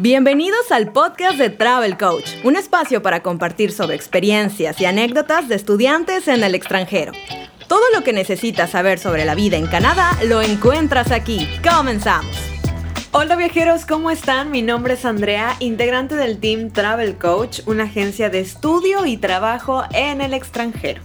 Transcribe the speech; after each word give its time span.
Bienvenidos 0.00 0.70
al 0.70 0.92
podcast 0.92 1.38
de 1.38 1.50
Travel 1.50 1.98
Coach, 1.98 2.30
un 2.44 2.54
espacio 2.54 3.02
para 3.02 3.20
compartir 3.20 3.72
sobre 3.72 3.96
experiencias 3.96 4.80
y 4.80 4.84
anécdotas 4.84 5.48
de 5.48 5.56
estudiantes 5.56 6.28
en 6.28 6.44
el 6.44 6.54
extranjero. 6.54 7.10
Todo 7.66 7.82
lo 7.92 8.04
que 8.04 8.12
necesitas 8.12 8.70
saber 8.70 9.00
sobre 9.00 9.24
la 9.24 9.34
vida 9.34 9.56
en 9.56 9.66
Canadá 9.66 10.16
lo 10.28 10.40
encuentras 10.40 11.10
aquí. 11.10 11.48
Comenzamos. 11.68 12.30
Hola 13.10 13.34
viajeros, 13.34 13.86
¿cómo 13.86 14.12
están? 14.12 14.52
Mi 14.52 14.62
nombre 14.62 14.94
es 14.94 15.04
Andrea, 15.04 15.56
integrante 15.58 16.14
del 16.14 16.38
Team 16.38 16.70
Travel 16.70 17.18
Coach, 17.18 17.62
una 17.66 17.82
agencia 17.82 18.30
de 18.30 18.38
estudio 18.38 19.04
y 19.04 19.16
trabajo 19.16 19.82
en 19.92 20.20
el 20.20 20.32
extranjero. 20.32 21.02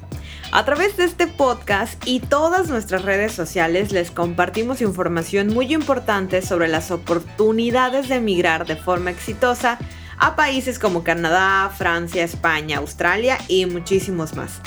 A 0.55 0.65
través 0.65 0.97
de 0.97 1.05
este 1.05 1.25
podcast 1.25 1.99
y 2.05 2.20
todas 2.20 2.70
nuestras 2.70 3.02
redes 3.02 3.31
sociales 3.31 3.91
les 3.91 4.11
compartimos 4.11 4.81
información 4.81 5.47
muy 5.47 5.73
importante 5.73 6.43
sobre 6.43 6.67
las 6.67 6.91
oportunidades 6.91 8.07
de 8.07 8.17
emigrar 8.17 8.67
de 8.67 8.75
forma 8.75 9.09
exitosa 9.09 9.79
a 10.20 10.35
países 10.35 10.77
como 10.77 11.03
Canadá, 11.03 11.71
Francia, 11.75 12.23
España, 12.23 12.77
Australia 12.77 13.39
y 13.47 13.66
muchísimos 13.66 14.35
más. 14.35 14.61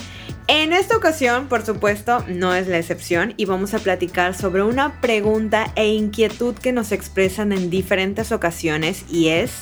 En 0.48 0.72
esta 0.72 0.96
ocasión, 0.96 1.46
por 1.46 1.64
supuesto, 1.64 2.24
no 2.26 2.52
es 2.52 2.66
la 2.66 2.78
excepción 2.78 3.34
y 3.36 3.44
vamos 3.44 3.72
a 3.72 3.78
platicar 3.78 4.34
sobre 4.34 4.64
una 4.64 5.00
pregunta 5.00 5.70
e 5.76 5.86
inquietud 5.86 6.56
que 6.56 6.72
nos 6.72 6.90
expresan 6.90 7.52
en 7.52 7.70
diferentes 7.70 8.32
ocasiones 8.32 9.04
y 9.08 9.28
es, 9.28 9.52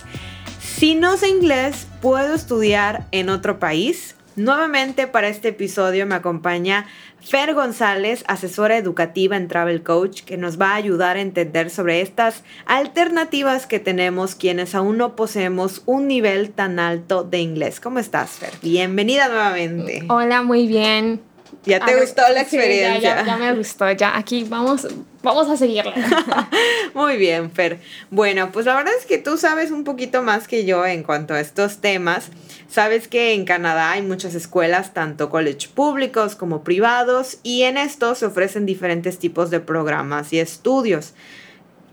si 0.59 0.95
no 0.95 1.19
sé 1.19 1.29
inglés, 1.29 1.87
¿puedo 2.01 2.35
estudiar 2.35 3.09
en 3.11 3.29
otro 3.29 3.59
país? 3.59 4.15
Nuevamente 4.37 5.07
para 5.07 5.29
este 5.29 5.49
episodio 5.49 6.07
me 6.07 6.17
acompaña 6.17 6.87
Fer 7.21 7.55
González, 7.55 8.25
asesora 8.27 8.77
educativa 8.77 9.37
en 9.37 9.47
Travel 9.47 9.83
Coach, 9.83 10.23
que 10.23 10.37
nos 10.37 10.61
va 10.61 10.73
a 10.73 10.75
ayudar 10.75 11.17
a 11.17 11.21
entender 11.21 11.71
sobre 11.71 12.01
estas 12.01 12.43
alternativas 12.67 13.67
que 13.67 13.79
tenemos 13.79 14.35
quienes 14.35 14.75
aún 14.75 14.99
no 14.99 15.15
poseemos 15.15 15.83
un 15.87 16.09
nivel 16.09 16.51
tan 16.51 16.81
alto 16.81 17.23
de 17.23 17.39
inglés. 17.39 17.79
¿Cómo 17.79 18.01
estás, 18.01 18.31
Fer? 18.33 18.53
Bienvenida 18.61 19.29
nuevamente. 19.29 20.05
Hola, 20.09 20.43
muy 20.43 20.67
bien. 20.67 21.21
¿Ya 21.65 21.85
te 21.85 22.01
gustó 22.01 22.23
la 22.33 22.43
experiencia? 22.43 23.25
ya, 23.25 23.37
me 23.37 23.55
gustó, 23.55 23.91
ya 23.93 24.17
aquí 24.17 24.45
vamos, 24.45 24.87
vamos 25.23 25.49
a 25.49 25.57
seguirla. 25.57 25.95
Muy 26.95 27.17
bien, 27.17 27.51
Fer. 27.51 27.81
Bueno, 28.11 28.51
pues 28.53 28.67
la 28.67 28.75
verdad 28.75 28.93
es 28.99 29.07
que 29.07 29.19
tú 29.19 29.37
sabes 29.37 29.71
un 29.71 29.85
poquito 29.85 30.23
más 30.23 30.49
que 30.49 30.65
yo 30.65 30.85
en 30.87 31.03
cuanto 31.03 31.35
a 31.35 31.41
estos 31.41 31.79
temas. 31.79 32.31
Sabes 32.69 33.09
que 33.09 33.35
en 33.35 33.45
Canadá 33.45 33.93
hay 33.93 34.03
muchas 34.03 34.35
escuelas, 34.35 34.95
tanto 34.95 35.31
college 35.31 35.69
públicos 35.75 36.35
como 36.35 36.65
privados, 36.65 37.39
y 37.43 37.63
en 37.63 37.77
estos 37.77 38.19
se 38.19 38.27
ofrecen 38.27 38.67
diferentes 38.67 39.19
tipos 39.19 39.51
de 39.51 39.61
programas 39.61 40.33
y 40.33 40.41
estudios. 40.41 41.15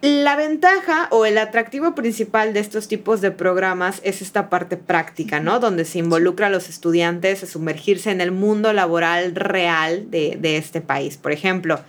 La 0.02 0.36
ventaja 0.36 1.08
o 1.12 1.28
el 1.28 1.38
atractivo 1.38 1.94
principal 1.94 2.54
de 2.54 2.60
estos 2.60 2.88
tipos 2.88 3.22
de 3.22 3.30
programas 3.30 4.02
es 4.04 4.24
esta 4.24 4.50
parte 4.50 4.76
práctica, 4.76 5.40
¿no? 5.40 5.60
Donde 5.60 5.86
se 5.86 6.00
involucra 6.00 6.48
a 6.48 6.50
los 6.50 6.70
estudiantes 6.70 7.44
a 7.44 7.46
sumergirse 7.46 8.10
en 8.10 8.20
el 8.20 8.32
mundo 8.32 8.74
laboral 8.74 9.36
real 9.36 10.10
de, 10.10 10.40
de 10.40 10.58
este 10.58 10.82
país. 10.82 11.18
Por 11.18 11.32
ejemplo, 11.32 11.80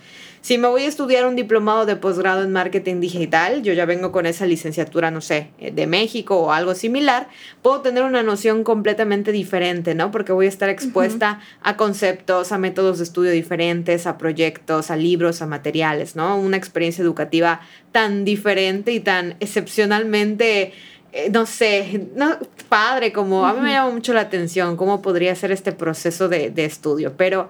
si 0.43 0.57
me 0.57 0.67
voy 0.67 0.83
a 0.83 0.89
estudiar 0.89 1.25
un 1.25 1.37
diplomado 1.37 1.85
de 1.85 1.95
posgrado 1.95 2.43
en 2.43 2.51
marketing 2.51 2.99
digital, 2.99 3.63
yo 3.63 3.71
ya 3.71 3.85
vengo 3.85 4.11
con 4.11 4.25
esa 4.25 4.45
licenciatura, 4.45 5.09
no 5.09 5.21
sé, 5.21 5.51
de 5.57 5.87
México 5.87 6.35
o 6.35 6.51
algo 6.51 6.75
similar, 6.75 7.29
puedo 7.61 7.79
tener 7.79 8.03
una 8.03 8.23
noción 8.23 8.65
completamente 8.65 9.31
diferente, 9.31 9.95
¿no? 9.95 10.11
Porque 10.11 10.33
voy 10.33 10.47
a 10.47 10.49
estar 10.49 10.67
expuesta 10.67 11.39
a 11.61 11.77
conceptos, 11.77 12.51
a 12.51 12.57
métodos 12.57 12.97
de 12.97 13.05
estudio 13.05 13.31
diferentes, 13.31 14.05
a 14.05 14.17
proyectos, 14.17 14.91
a 14.91 14.97
libros, 14.97 15.41
a 15.41 15.47
materiales, 15.47 16.17
¿no? 16.17 16.37
Una 16.37 16.57
experiencia 16.57 17.01
educativa 17.01 17.61
tan 17.93 18.25
diferente 18.25 18.91
y 18.91 18.99
tan 18.99 19.37
excepcionalmente... 19.39 20.73
Eh, 21.15 21.29
no 21.31 21.45
sé, 21.45 22.07
no, 22.15 22.39
padre, 22.69 23.13
como 23.13 23.45
a 23.45 23.53
mí 23.53 23.61
me 23.61 23.73
llama 23.73 23.91
mucho 23.91 24.13
la 24.13 24.21
atención 24.21 24.75
cómo 24.75 25.03
podría 25.03 25.35
ser 25.35 25.51
este 25.51 25.71
proceso 25.71 26.27
de, 26.27 26.49
de 26.49 26.65
estudio. 26.65 27.13
Pero, 27.15 27.49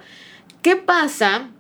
¿qué 0.61 0.75
pasa 0.75 1.52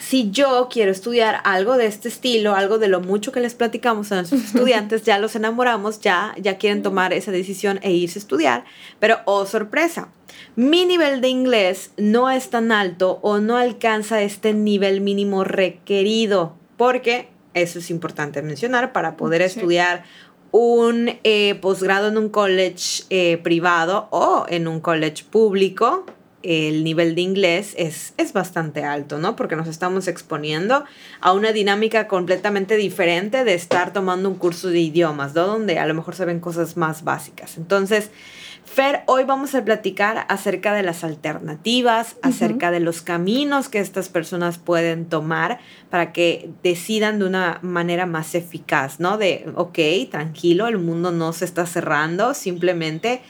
si 0.00 0.30
yo 0.30 0.68
quiero 0.70 0.90
estudiar 0.90 1.40
algo 1.44 1.76
de 1.76 1.86
este 1.86 2.08
estilo, 2.08 2.54
algo 2.54 2.78
de 2.78 2.88
lo 2.88 3.00
mucho 3.00 3.32
que 3.32 3.40
les 3.40 3.54
platicamos 3.54 4.10
a 4.10 4.16
nuestros 4.16 4.44
estudiantes, 4.46 5.02
ya 5.04 5.18
los 5.18 5.36
enamoramos, 5.36 6.00
ya, 6.00 6.34
ya 6.38 6.58
quieren 6.58 6.82
tomar 6.82 7.12
esa 7.12 7.30
decisión 7.30 7.78
e 7.82 7.92
irse 7.92 8.18
a 8.18 8.22
estudiar, 8.22 8.64
pero 8.98 9.18
oh 9.26 9.46
sorpresa, 9.46 10.08
mi 10.56 10.86
nivel 10.86 11.20
de 11.20 11.28
inglés 11.28 11.92
no 11.96 12.30
es 12.30 12.50
tan 12.50 12.72
alto 12.72 13.18
o 13.22 13.38
no 13.38 13.56
alcanza 13.56 14.22
este 14.22 14.54
nivel 14.54 15.00
mínimo 15.00 15.44
requerido, 15.44 16.56
porque 16.76 17.28
eso 17.54 17.78
es 17.78 17.90
importante 17.90 18.40
mencionar 18.42 18.92
para 18.92 19.16
poder 19.16 19.42
estudiar 19.42 20.04
un 20.52 21.18
eh, 21.24 21.54
posgrado 21.56 22.08
en 22.08 22.18
un 22.18 22.28
college 22.28 23.04
eh, 23.10 23.38
privado 23.38 24.08
o 24.10 24.44
en 24.48 24.68
un 24.68 24.80
college 24.80 25.24
público 25.30 26.04
el 26.42 26.84
nivel 26.84 27.14
de 27.14 27.20
inglés 27.22 27.74
es, 27.76 28.14
es 28.16 28.32
bastante 28.32 28.84
alto, 28.84 29.18
¿no? 29.18 29.36
Porque 29.36 29.56
nos 29.56 29.68
estamos 29.68 30.08
exponiendo 30.08 30.84
a 31.20 31.32
una 31.32 31.52
dinámica 31.52 32.08
completamente 32.08 32.76
diferente 32.76 33.44
de 33.44 33.54
estar 33.54 33.92
tomando 33.92 34.28
un 34.28 34.36
curso 34.36 34.68
de 34.68 34.80
idiomas, 34.80 35.34
¿no? 35.34 35.46
Donde 35.46 35.78
a 35.78 35.86
lo 35.86 35.94
mejor 35.94 36.14
se 36.14 36.24
ven 36.24 36.40
cosas 36.40 36.76
más 36.76 37.04
básicas. 37.04 37.56
Entonces, 37.56 38.10
Fer, 38.64 39.02
hoy 39.06 39.24
vamos 39.24 39.54
a 39.54 39.64
platicar 39.64 40.24
acerca 40.28 40.72
de 40.72 40.82
las 40.82 41.04
alternativas, 41.04 42.16
acerca 42.22 42.70
de 42.70 42.80
los 42.80 43.02
caminos 43.02 43.68
que 43.68 43.80
estas 43.80 44.08
personas 44.08 44.56
pueden 44.56 45.06
tomar 45.06 45.58
para 45.90 46.12
que 46.12 46.48
decidan 46.62 47.18
de 47.18 47.26
una 47.26 47.58
manera 47.60 48.06
más 48.06 48.34
eficaz, 48.34 48.98
¿no? 48.98 49.18
De, 49.18 49.44
ok, 49.56 49.78
tranquilo, 50.10 50.68
el 50.68 50.78
mundo 50.78 51.12
no 51.12 51.34
se 51.34 51.44
está 51.44 51.66
cerrando, 51.66 52.32
simplemente 52.32 53.20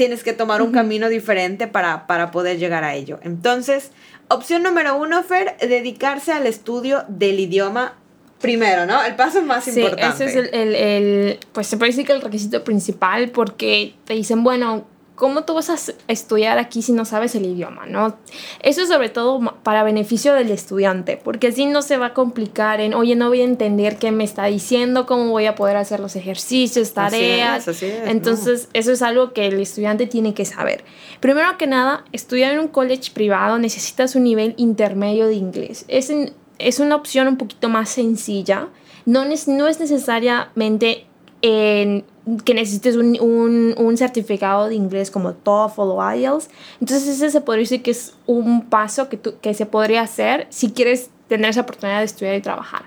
tienes 0.00 0.24
que 0.24 0.32
tomar 0.32 0.62
un 0.62 0.72
camino 0.72 1.10
diferente 1.10 1.66
para, 1.66 2.06
para 2.06 2.30
poder 2.30 2.56
llegar 2.56 2.84
a 2.84 2.94
ello. 2.94 3.20
Entonces, 3.22 3.90
opción 4.28 4.62
número 4.62 4.96
uno, 4.96 5.22
Fer, 5.22 5.58
dedicarse 5.58 6.32
al 6.32 6.46
estudio 6.46 7.04
del 7.08 7.38
idioma 7.38 7.98
primero, 8.40 8.86
¿no? 8.86 9.04
El 9.04 9.14
paso 9.14 9.42
más 9.42 9.68
importante. 9.68 10.24
Ese 10.24 10.24
es 10.24 10.54
el, 10.54 10.74
el, 10.74 11.38
pues 11.52 11.66
se 11.66 11.76
puede 11.76 11.90
decir 11.90 12.06
que 12.06 12.14
el 12.14 12.22
requisito 12.22 12.64
principal 12.64 13.28
porque 13.28 13.92
te 14.06 14.14
dicen, 14.14 14.42
bueno, 14.42 14.86
¿cómo 15.20 15.44
tú 15.44 15.52
vas 15.52 15.68
a 15.68 15.76
estudiar 16.08 16.56
aquí 16.56 16.80
si 16.80 16.92
no 16.92 17.04
sabes 17.04 17.34
el 17.34 17.44
idioma? 17.44 17.84
¿no? 17.84 18.16
Eso 18.62 18.80
es 18.80 18.88
sobre 18.88 19.10
todo 19.10 19.38
para 19.62 19.84
beneficio 19.84 20.32
del 20.32 20.50
estudiante, 20.50 21.20
porque 21.22 21.48
así 21.48 21.66
no 21.66 21.82
se 21.82 21.98
va 21.98 22.06
a 22.06 22.14
complicar 22.14 22.80
en, 22.80 22.94
oye, 22.94 23.14
no 23.16 23.28
voy 23.28 23.42
a 23.42 23.44
entender 23.44 23.98
qué 23.98 24.12
me 24.12 24.24
está 24.24 24.46
diciendo, 24.46 25.04
cómo 25.04 25.28
voy 25.28 25.44
a 25.44 25.54
poder 25.54 25.76
hacer 25.76 26.00
los 26.00 26.16
ejercicios, 26.16 26.94
tareas. 26.94 27.68
Entonces, 28.06 28.70
eso 28.72 28.92
es 28.92 29.02
algo 29.02 29.34
que 29.34 29.46
el 29.46 29.60
estudiante 29.60 30.06
tiene 30.06 30.32
que 30.32 30.46
saber. 30.46 30.84
Primero 31.20 31.58
que 31.58 31.66
nada, 31.66 32.06
estudiar 32.12 32.54
en 32.54 32.60
un 32.60 32.68
college 32.68 33.10
privado 33.12 33.58
necesitas 33.58 34.14
un 34.14 34.24
nivel 34.24 34.54
intermedio 34.56 35.26
de 35.26 35.34
inglés. 35.34 35.84
Es, 35.88 36.10
es 36.58 36.80
una 36.80 36.96
opción 36.96 37.28
un 37.28 37.36
poquito 37.36 37.68
más 37.68 37.90
sencilla. 37.90 38.68
No, 39.04 39.26
no 39.26 39.68
es 39.68 39.80
necesariamente 39.80 41.04
en 41.42 42.04
que 42.44 42.54
necesites 42.54 42.96
un, 42.96 43.74
un, 43.76 43.96
certificado 43.96 44.68
de 44.68 44.74
inglés 44.74 45.10
como 45.10 45.32
TOEFL 45.32 45.80
o 45.80 46.12
IELTS. 46.14 46.50
Entonces 46.80 47.08
ese 47.08 47.30
se 47.30 47.40
podría 47.40 47.62
decir 47.62 47.82
que 47.82 47.90
es 47.90 48.14
un 48.26 48.66
paso 48.66 49.08
que, 49.08 49.18
que 49.18 49.54
se 49.54 49.66
podría 49.66 50.02
hacer 50.02 50.46
si 50.50 50.70
quieres 50.70 51.10
tener 51.28 51.50
esa 51.50 51.62
oportunidad 51.62 51.98
de 51.98 52.04
estudiar 52.04 52.34
y 52.34 52.40
trabajar. 52.40 52.82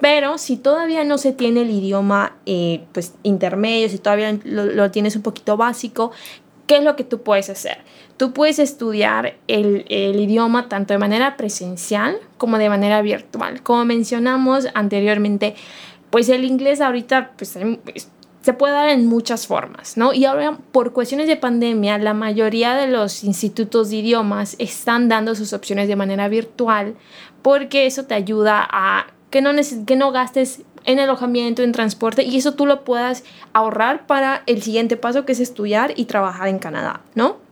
Pero 0.00 0.36
si 0.36 0.56
todavía 0.56 1.04
no 1.04 1.16
se 1.16 1.32
tiene 1.32 1.62
el 1.62 1.70
idioma 1.70 2.36
eh, 2.44 2.84
pues, 2.92 3.14
intermedio, 3.22 3.88
si 3.88 3.98
todavía 3.98 4.36
lo, 4.44 4.66
lo, 4.66 4.90
tienes 4.90 5.16
un 5.16 5.22
poquito 5.22 5.56
básico, 5.56 6.10
¿qué 6.66 6.78
es 6.78 6.84
lo 6.84 6.96
que 6.96 7.04
tú 7.04 7.22
puedes 7.22 7.48
hacer? 7.50 7.78
Tú 8.16 8.32
puedes 8.32 8.58
estudiar 8.58 9.36
el, 9.48 9.86
el, 9.88 10.20
idioma 10.20 10.68
tanto 10.68 10.92
de 10.92 10.98
manera 10.98 11.36
presencial 11.36 12.18
como 12.36 12.58
de 12.58 12.68
manera 12.68 13.00
virtual. 13.02 13.62
Como 13.62 13.84
mencionamos 13.84 14.68
anteriormente, 14.74 15.54
pues 16.10 16.28
el 16.28 16.44
inglés 16.44 16.80
ahorita 16.80 17.32
pues, 17.36 17.58
se 18.44 18.52
puede 18.52 18.74
dar 18.74 18.90
en 18.90 19.06
muchas 19.06 19.46
formas, 19.46 19.96
¿no? 19.96 20.12
Y 20.12 20.26
ahora, 20.26 20.58
por 20.70 20.92
cuestiones 20.92 21.28
de 21.28 21.36
pandemia, 21.38 21.96
la 21.96 22.12
mayoría 22.12 22.74
de 22.74 22.88
los 22.88 23.24
institutos 23.24 23.88
de 23.88 23.96
idiomas 23.96 24.54
están 24.58 25.08
dando 25.08 25.34
sus 25.34 25.54
opciones 25.54 25.88
de 25.88 25.96
manera 25.96 26.28
virtual 26.28 26.94
porque 27.40 27.86
eso 27.86 28.04
te 28.04 28.12
ayuda 28.12 28.68
a 28.70 29.06
que 29.30 29.40
no, 29.40 29.52
que 29.86 29.96
no 29.96 30.12
gastes 30.12 30.60
en 30.84 31.00
alojamiento, 31.00 31.62
en 31.62 31.72
transporte 31.72 32.22
y 32.22 32.36
eso 32.36 32.52
tú 32.52 32.66
lo 32.66 32.84
puedas 32.84 33.24
ahorrar 33.54 34.06
para 34.06 34.42
el 34.44 34.62
siguiente 34.62 34.98
paso 34.98 35.24
que 35.24 35.32
es 35.32 35.40
estudiar 35.40 35.94
y 35.96 36.04
trabajar 36.04 36.48
en 36.48 36.58
Canadá, 36.58 37.00
¿no? 37.14 37.43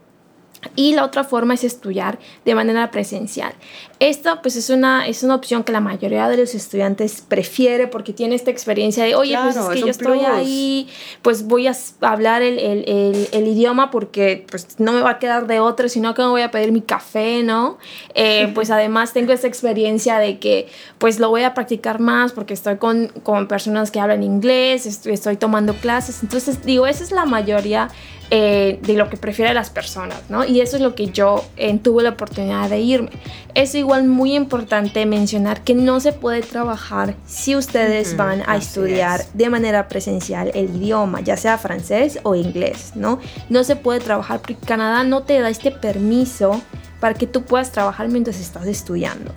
Y 0.75 0.93
la 0.93 1.05
otra 1.05 1.23
forma 1.23 1.53
es 1.53 1.63
estudiar 1.63 2.19
de 2.45 2.55
manera 2.55 2.91
presencial. 2.91 3.53
Esta 3.99 4.41
pues 4.41 4.55
es 4.55 4.69
una, 4.69 5.07
es 5.07 5.23
una 5.23 5.35
opción 5.35 5.63
que 5.63 5.71
la 5.71 5.79
mayoría 5.79 6.27
de 6.27 6.37
los 6.37 6.55
estudiantes 6.55 7.23
prefiere 7.25 7.87
porque 7.87 8.11
tiene 8.11 8.35
esta 8.35 8.51
experiencia 8.51 9.03
de, 9.05 9.15
oye, 9.15 9.37
pues 9.41 9.55
es 9.55 9.65
que 9.67 9.79
yo 9.79 9.87
estoy 9.87 10.19
ahí, 10.19 10.89
pues 11.21 11.47
voy 11.47 11.67
a 11.67 11.75
hablar 12.01 12.41
el, 12.41 12.59
el, 12.59 13.27
el, 13.31 13.47
idioma 13.47 13.91
porque 13.91 14.45
pues 14.49 14.79
no 14.79 14.91
me 14.91 15.01
va 15.01 15.11
a 15.11 15.19
quedar 15.19 15.47
de 15.47 15.59
otro, 15.59 15.87
sino 15.87 16.13
que 16.13 16.21
me 16.21 16.27
voy 16.29 16.41
a 16.41 16.51
pedir 16.51 16.71
mi 16.71 16.81
café, 16.81 17.43
¿no? 17.43 17.77
Eh, 18.13 18.51
pues 18.55 18.71
además 18.71 19.13
tengo 19.13 19.31
esta 19.31 19.47
experiencia 19.47 20.17
de 20.17 20.39
que 20.39 20.67
pues 20.97 21.19
lo 21.19 21.29
voy 21.29 21.43
a 21.43 21.53
practicar 21.53 21.99
más 21.99 22.31
porque 22.33 22.53
estoy 22.53 22.77
con, 22.77 23.07
con 23.23 23.47
personas 23.47 23.91
que 23.91 23.99
hablan 23.99 24.23
inglés, 24.23 24.85
estoy, 24.85 25.13
estoy 25.13 25.37
tomando 25.37 25.75
clases, 25.75 26.23
entonces 26.23 26.63
digo, 26.65 26.87
esa 26.87 27.03
es 27.03 27.11
la 27.11 27.25
mayoría 27.25 27.89
eh, 28.31 28.79
de 28.81 28.93
lo 28.93 29.09
que 29.09 29.17
prefieren 29.17 29.53
las 29.53 29.69
personas, 29.69 30.23
¿no? 30.29 30.43
Y 30.43 30.61
eso 30.61 30.77
es 30.77 30.81
lo 30.81 30.95
que 30.95 31.07
yo 31.07 31.43
eh, 31.57 31.77
tuve 31.77 32.03
la 32.03 32.11
oportunidad 32.11 32.69
de 32.69 32.79
irme. 32.79 33.11
Es 33.53 33.75
igual 33.75 34.05
muy 34.05 34.35
importante 34.35 35.05
mencionar 35.05 35.63
que 35.63 35.75
no 35.75 35.99
se 35.99 36.13
puede 36.13 36.41
trabajar 36.41 37.15
si 37.27 37.55
ustedes 37.55 38.17
van 38.17 38.41
a 38.47 38.57
estudiar 38.57 39.23
de 39.33 39.49
manera 39.49 39.87
presencial 39.87 40.51
el 40.55 40.75
idioma, 40.75 41.21
ya 41.21 41.37
sea 41.37 41.57
francés 41.57 42.19
o 42.23 42.33
inglés, 42.33 42.93
¿no? 42.95 43.19
No 43.49 43.63
se 43.63 43.75
puede 43.75 43.99
trabajar 43.99 44.39
porque 44.39 44.55
Canadá 44.55 45.03
no 45.03 45.23
te 45.23 45.39
da 45.39 45.49
este 45.49 45.69
permiso 45.69 46.59
para 46.99 47.13
que 47.13 47.27
tú 47.27 47.43
puedas 47.43 47.71
trabajar 47.71 48.09
mientras 48.09 48.39
estás 48.39 48.65
estudiando. 48.65 49.31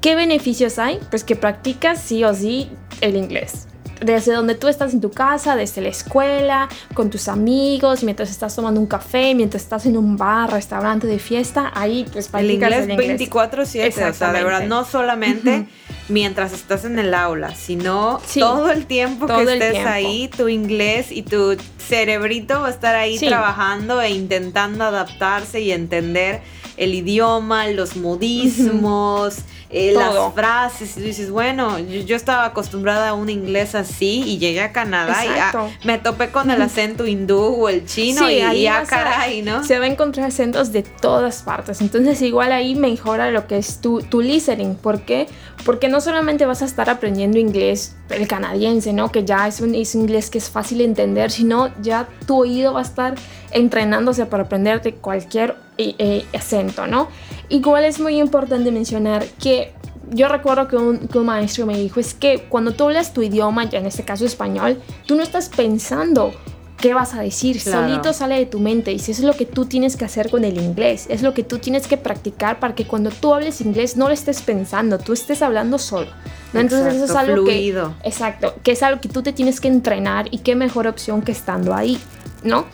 ¿Qué 0.00 0.14
beneficios 0.14 0.78
hay? 0.78 0.98
Pues 1.10 1.24
que 1.24 1.36
practicas 1.36 2.00
sí 2.00 2.24
o 2.24 2.32
sí 2.32 2.70
el 3.02 3.16
inglés 3.16 3.66
desde 4.00 4.32
donde 4.32 4.54
tú 4.54 4.68
estás 4.68 4.94
en 4.94 5.00
tu 5.00 5.10
casa, 5.10 5.56
desde 5.56 5.80
la 5.80 5.88
escuela, 5.88 6.68
con 6.94 7.10
tus 7.10 7.28
amigos, 7.28 8.02
mientras 8.02 8.30
estás 8.30 8.54
tomando 8.54 8.80
un 8.80 8.86
café, 8.86 9.34
mientras 9.34 9.62
estás 9.62 9.86
en 9.86 9.96
un 9.96 10.16
bar, 10.16 10.50
restaurante 10.52 11.06
de 11.06 11.18
fiesta, 11.18 11.70
ahí 11.74 12.06
pues 12.12 12.30
el 12.34 12.50
inglés, 12.50 12.84
el 12.84 12.90
inglés 12.92 13.20
24/7, 13.20 14.10
o 14.10 14.12
sea, 14.14 14.32
de 14.32 14.44
verdad, 14.44 14.66
no 14.66 14.84
solamente 14.84 15.66
mientras 16.08 16.52
estás 16.52 16.84
en 16.84 16.98
el 16.98 17.14
aula, 17.14 17.54
sino 17.54 18.20
todo 18.34 18.70
el 18.70 18.86
tiempo 18.86 19.26
que 19.26 19.42
estés 19.42 19.86
ahí, 19.86 20.28
tu 20.28 20.48
inglés 20.48 21.12
y 21.12 21.22
tu 21.22 21.56
cerebrito 21.78 22.60
va 22.60 22.68
a 22.68 22.70
estar 22.70 22.94
ahí 22.94 23.18
trabajando 23.18 24.00
e 24.00 24.10
intentando 24.10 24.84
adaptarse 24.84 25.60
y 25.60 25.72
entender 25.72 26.42
el 26.76 26.94
idioma, 26.94 27.66
los 27.68 27.96
modismos. 27.96 29.36
Eh, 29.72 29.92
las 29.92 30.34
frases, 30.34 30.96
y 30.96 31.00
dices, 31.00 31.30
bueno, 31.30 31.78
yo, 31.78 32.16
estaba 32.16 32.44
acostumbrada 32.44 33.10
a 33.10 33.14
un 33.14 33.30
inglés 33.30 33.76
así 33.76 34.24
y 34.26 34.38
llegué 34.38 34.62
a 34.62 34.72
Canadá 34.72 35.24
y 35.24 35.86
me 35.86 35.96
topé 35.98 36.30
con 36.30 36.50
el 36.50 36.60
acento 36.60 37.06
hindú 37.06 37.38
o 37.40 37.68
el 37.68 37.86
chino 37.86 38.28
y, 38.28 38.62
ya 38.62 38.82
caray, 38.82 39.42
¿no? 39.42 39.62
Se 39.62 39.78
va 39.78 39.84
a 39.84 39.88
encontrar 39.88 40.26
acentos 40.26 40.72
de 40.72 40.82
todas 40.82 41.42
partes, 41.42 41.80
entonces 41.80 42.20
igual 42.20 42.50
ahí 42.50 42.74
mejora 42.74 43.30
lo 43.30 43.46
que 43.46 43.58
es 43.58 43.80
tu, 43.80 44.02
tu 44.02 44.20
listening, 44.20 44.74
¿por 44.74 45.02
qué? 45.02 45.28
Porque 45.64 45.88
no 45.88 46.00
solamente 46.00 46.46
vas 46.46 46.62
a 46.62 46.64
estar 46.64 46.90
aprendiendo 46.90 47.38
inglés, 47.38 47.94
el 48.08 48.26
canadiense, 48.26 48.92
¿no? 48.92 49.12
Que 49.12 49.24
ya 49.24 49.46
es 49.46 49.60
un, 49.60 49.76
es 49.76 49.94
un 49.94 50.00
inglés 50.00 50.30
que 50.30 50.38
es 50.38 50.50
fácil 50.50 50.78
de 50.78 50.84
entender, 50.84 51.30
sino 51.30 51.70
ya 51.80 52.08
tu 52.26 52.40
oído 52.40 52.72
va 52.72 52.80
a 52.80 52.82
estar 52.82 53.14
entrenándose 53.52 54.26
para 54.26 54.44
aprenderte 54.44 54.94
cualquier 54.94 55.54
eh, 55.78 55.94
eh, 55.98 56.26
acento, 56.32 56.88
¿no? 56.88 57.08
Igual 57.50 57.84
es 57.84 58.00
muy 58.00 58.18
importante 58.18 58.70
mencionar 58.70 59.26
que 59.42 59.72
yo 60.12 60.28
recuerdo 60.28 60.68
que 60.68 60.76
un, 60.76 61.08
maestro 61.24 61.66
me 61.66 61.76
dijo, 61.76 62.00
es 62.00 62.14
que 62.14 62.46
cuando 62.48 62.72
tú 62.72 62.84
hablas 62.84 63.12
tu 63.12 63.22
idioma, 63.22 63.68
ya 63.68 63.78
en 63.78 63.86
este 63.86 64.04
caso 64.04 64.24
español, 64.24 64.80
tú 65.06 65.14
no 65.14 65.22
estás 65.22 65.48
pensando 65.48 66.32
qué 66.78 66.94
vas 66.94 67.14
a 67.14 67.20
decir, 67.20 67.60
solito 67.60 68.12
sale 68.12 68.36
de 68.36 68.46
tu 68.46 68.58
mente 68.58 68.90
y 68.92 68.98
si 68.98 69.12
eso 69.12 69.20
es 69.20 69.26
lo 69.26 69.34
que 69.34 69.44
tú 69.44 69.66
tienes 69.66 69.96
que 69.96 70.04
hacer 70.06 70.30
con 70.30 70.44
el 70.44 70.58
inglés, 70.58 71.06
es 71.10 71.22
lo 71.22 71.34
que 71.34 71.42
tú 71.42 71.58
tienes 71.58 71.86
que 71.86 71.98
practicar 71.98 72.58
para 72.58 72.74
que 72.74 72.86
cuando 72.86 73.10
tú 73.10 73.34
hables 73.34 73.60
inglés 73.60 73.96
no 73.96 74.08
lo 74.08 74.14
estés 74.14 74.40
pensando, 74.40 74.98
tú 74.98 75.12
estés 75.12 75.42
hablando 75.42 75.78
solo. 75.78 76.08
Entonces 76.54 76.94
eso 76.94 77.04
es 77.04 77.10
algo 77.14 77.44
que 77.44 77.68
exacto, 78.02 78.54
que 78.62 78.72
es 78.72 78.82
algo 78.82 79.00
que 79.00 79.08
tú 79.08 79.22
te 79.22 79.32
tienes 79.32 79.60
que 79.60 79.68
entrenar 79.68 80.28
y 80.30 80.38
qué 80.38 80.54
mejor 80.54 80.86
opción 80.86 81.22
que 81.22 81.32
estando 81.32 81.74
ahí, 81.74 81.98
¿no? 82.42 82.64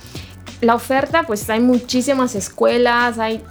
La 0.60 0.74
oferta, 0.74 1.24
pues 1.24 1.50
hay 1.50 1.60
muchísimas 1.60 2.34
escuelas, 2.34 3.18
hay 3.18 3.42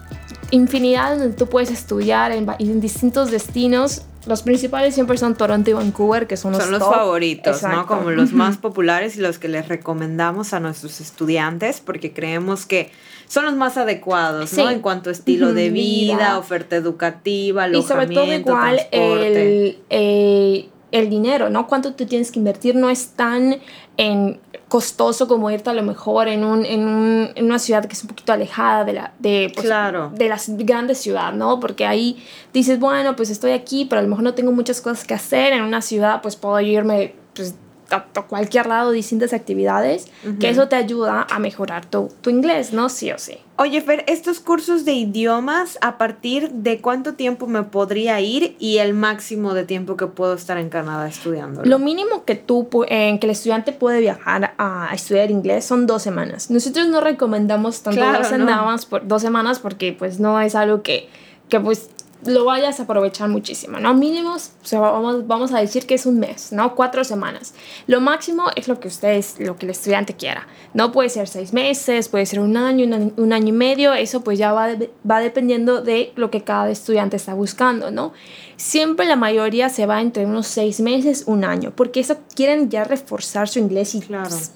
infinidad 0.55 1.17
donde 1.17 1.35
tú 1.35 1.47
puedes 1.47 1.71
estudiar 1.71 2.31
en, 2.31 2.47
en 2.59 2.81
distintos 2.81 3.31
destinos. 3.31 4.03
Los 4.25 4.41
principales 4.41 4.95
siempre 4.95 5.17
son 5.17 5.35
Toronto 5.35 5.69
y 5.69 5.73
Vancouver, 5.73 6.25
que 6.25 6.35
son 6.35 6.53
los, 6.53 6.63
son 6.63 6.71
los 6.71 6.81
favoritos, 6.81 7.61
¿no? 7.61 7.85
Como 7.85 8.09
los 8.09 8.33
más 8.33 8.57
populares 8.65 9.17
y 9.17 9.21
los 9.21 9.37
que 9.37 9.47
les 9.47 9.67
recomendamos 9.67 10.53
a 10.53 10.59
nuestros 10.59 10.99
estudiantes 10.99 11.79
porque 11.79 12.11
creemos 12.11 12.65
que 12.65 12.91
son 13.27 13.45
los 13.45 13.55
más 13.55 13.77
adecuados, 13.77 14.53
¿no? 14.53 14.69
En 14.69 14.81
cuanto 14.81 15.09
a 15.09 15.13
estilo 15.13 15.53
de 15.53 15.69
vida, 15.69 16.37
oferta 16.39 16.75
educativa, 16.75 17.65
alojamiento, 17.65 18.11
Y 18.11 18.15
sobre 18.15 18.43
todo 18.43 18.51
igual 18.51 18.81
el, 18.91 19.79
eh, 19.89 20.69
el 20.91 21.09
dinero, 21.09 21.49
¿no? 21.49 21.67
Cuánto 21.67 21.93
tú 21.93 22.05
tienes 22.05 22.31
que 22.31 22.39
invertir 22.39 22.75
no 22.75 22.89
es 22.89 23.09
tan 23.09 23.57
en 23.97 24.39
costoso 24.67 25.27
como 25.27 25.51
irte 25.51 25.69
a 25.69 25.73
lo 25.73 25.83
mejor 25.83 26.27
en, 26.27 26.43
un, 26.43 26.65
en, 26.65 26.87
un, 26.87 27.29
en 27.35 27.45
una 27.45 27.59
ciudad 27.59 27.85
que 27.85 27.93
es 27.93 28.01
un 28.01 28.09
poquito 28.09 28.33
alejada 28.33 28.83
de 28.83 28.93
la 28.93 29.13
de, 29.19 29.51
pues, 29.53 29.67
de 29.67 30.29
las 30.29 30.49
grandes 30.57 30.97
ciudades, 30.97 31.35
¿no? 31.37 31.59
Porque 31.59 31.85
ahí 31.85 32.23
dices, 32.53 32.79
bueno, 32.79 33.15
pues 33.15 33.29
estoy 33.29 33.51
aquí, 33.51 33.85
pero 33.85 33.99
a 33.99 34.03
lo 34.03 34.09
mejor 34.09 34.23
no 34.23 34.33
tengo 34.33 34.51
muchas 34.51 34.81
cosas 34.81 35.05
que 35.05 35.13
hacer. 35.13 35.53
En 35.53 35.61
una 35.61 35.81
ciudad, 35.81 36.21
pues 36.21 36.35
puedo 36.35 36.59
irme 36.59 37.13
pues, 37.35 37.55
a, 37.89 38.03
cualquier 38.27 38.67
lado 38.67 38.91
distintas 38.91 39.33
actividades, 39.33 40.07
que 40.39 40.49
eso 40.49 40.67
te 40.67 40.75
ayuda 40.75 41.27
a 41.29 41.39
mejorar 41.39 41.85
tu, 41.85 42.11
tu, 42.21 42.29
inglés, 42.29 42.73
¿no? 42.73 42.89
Sí 42.89 43.11
o 43.11 43.17
sí. 43.17 43.37
Oye, 43.57 43.79
Fer, 43.81 44.03
estos 44.07 44.41
cursos 44.41 44.83
de 44.83 44.93
idiomas, 44.93 45.77
¿a 45.81 45.97
partir 45.97 46.49
de 46.49 46.81
cuánto 46.81 47.13
tiempo 47.13 47.47
me 47.47 47.63
podría 47.63 48.19
ir 48.19 48.55
y 48.59 48.79
el 48.79 48.93
máximo 48.93 49.53
de 49.53 49.63
tiempo 49.63 49.95
que 49.95 50.07
puedo 50.07 50.33
estar 50.33 50.57
en 50.57 50.69
Canadá 50.69 51.07
estudiando? 51.07 51.63
Lo 51.63 51.79
mínimo 51.79 52.25
que 52.25 52.35
tú, 52.35 52.67
en 52.89 53.19
que 53.19 53.27
el 53.27 53.31
estudiante 53.31 53.71
puede 53.71 54.01
viajar 54.01 54.55
a, 54.57 54.89
estudiar 54.93 55.31
inglés 55.31 55.63
son 55.63 55.87
dos 55.87 56.01
semanas. 56.01 56.49
Nosotros 56.49 56.87
no 56.87 56.99
recomendamos 56.99 57.81
tanto 57.81 58.01
dos, 58.01 58.27
semanas 58.27 58.85
por, 58.85 59.07
dos 59.07 59.21
semanas 59.21 59.59
porque 59.59 59.93
pues 59.93 60.19
no 60.19 60.39
es 60.41 60.55
algo 60.55 60.81
que, 60.81 61.07
que 61.47 61.59
pues 61.59 61.89
lo 62.25 62.45
vayas 62.45 62.79
a 62.79 62.83
aprovechar 62.83 63.29
muchísimo, 63.29 63.79
¿no? 63.79 63.93
Mínimos, 63.93 64.51
o 64.63 64.65
sea, 64.65 64.79
vamos, 64.79 65.27
vamos 65.27 65.51
a 65.53 65.59
decir 65.59 65.85
que 65.85 65.95
es 65.95 66.05
un 66.05 66.19
mes, 66.19 66.51
¿no? 66.51 66.75
Cuatro 66.75 67.03
semanas. 67.03 67.53
Lo 67.87 68.01
máximo 68.01 68.45
es 68.55 68.67
lo 68.67 68.79
que 68.79 68.87
ustedes, 68.87 69.35
lo 69.39 69.57
que 69.57 69.65
el 69.65 69.71
estudiante 69.71 70.15
quiera, 70.15 70.47
¿no? 70.73 70.91
Puede 70.91 71.09
ser 71.09 71.27
seis 71.27 71.53
meses, 71.53 72.09
puede 72.09 72.25
ser 72.25 72.39
un 72.39 72.57
año, 72.57 72.85
un 73.17 73.33
año, 73.33 73.47
y 73.47 73.51
medio, 73.51 73.93
eso 73.93 74.21
pues 74.21 74.39
ya 74.39 74.53
va, 74.53 74.69
va 75.09 75.19
dependiendo 75.19 75.81
de 75.81 76.13
lo 76.15 76.31
que 76.31 76.43
cada 76.43 76.69
estudiante 76.69 77.15
está 77.15 77.33
buscando, 77.33 77.91
¿no? 77.91 78.13
Siempre 78.57 79.05
la 79.05 79.15
mayoría 79.15 79.69
se 79.69 79.85
va 79.85 80.01
entre 80.01 80.25
unos 80.25 80.47
seis 80.47 80.79
meses, 80.79 81.23
un 81.27 81.43
año, 81.43 81.73
porque 81.75 81.99
eso 81.99 82.17
quieren 82.33 82.69
ya 82.69 82.85
reforzar 82.85 83.47
su 83.47 83.59
inglés 83.59 83.93
y 83.95 84.03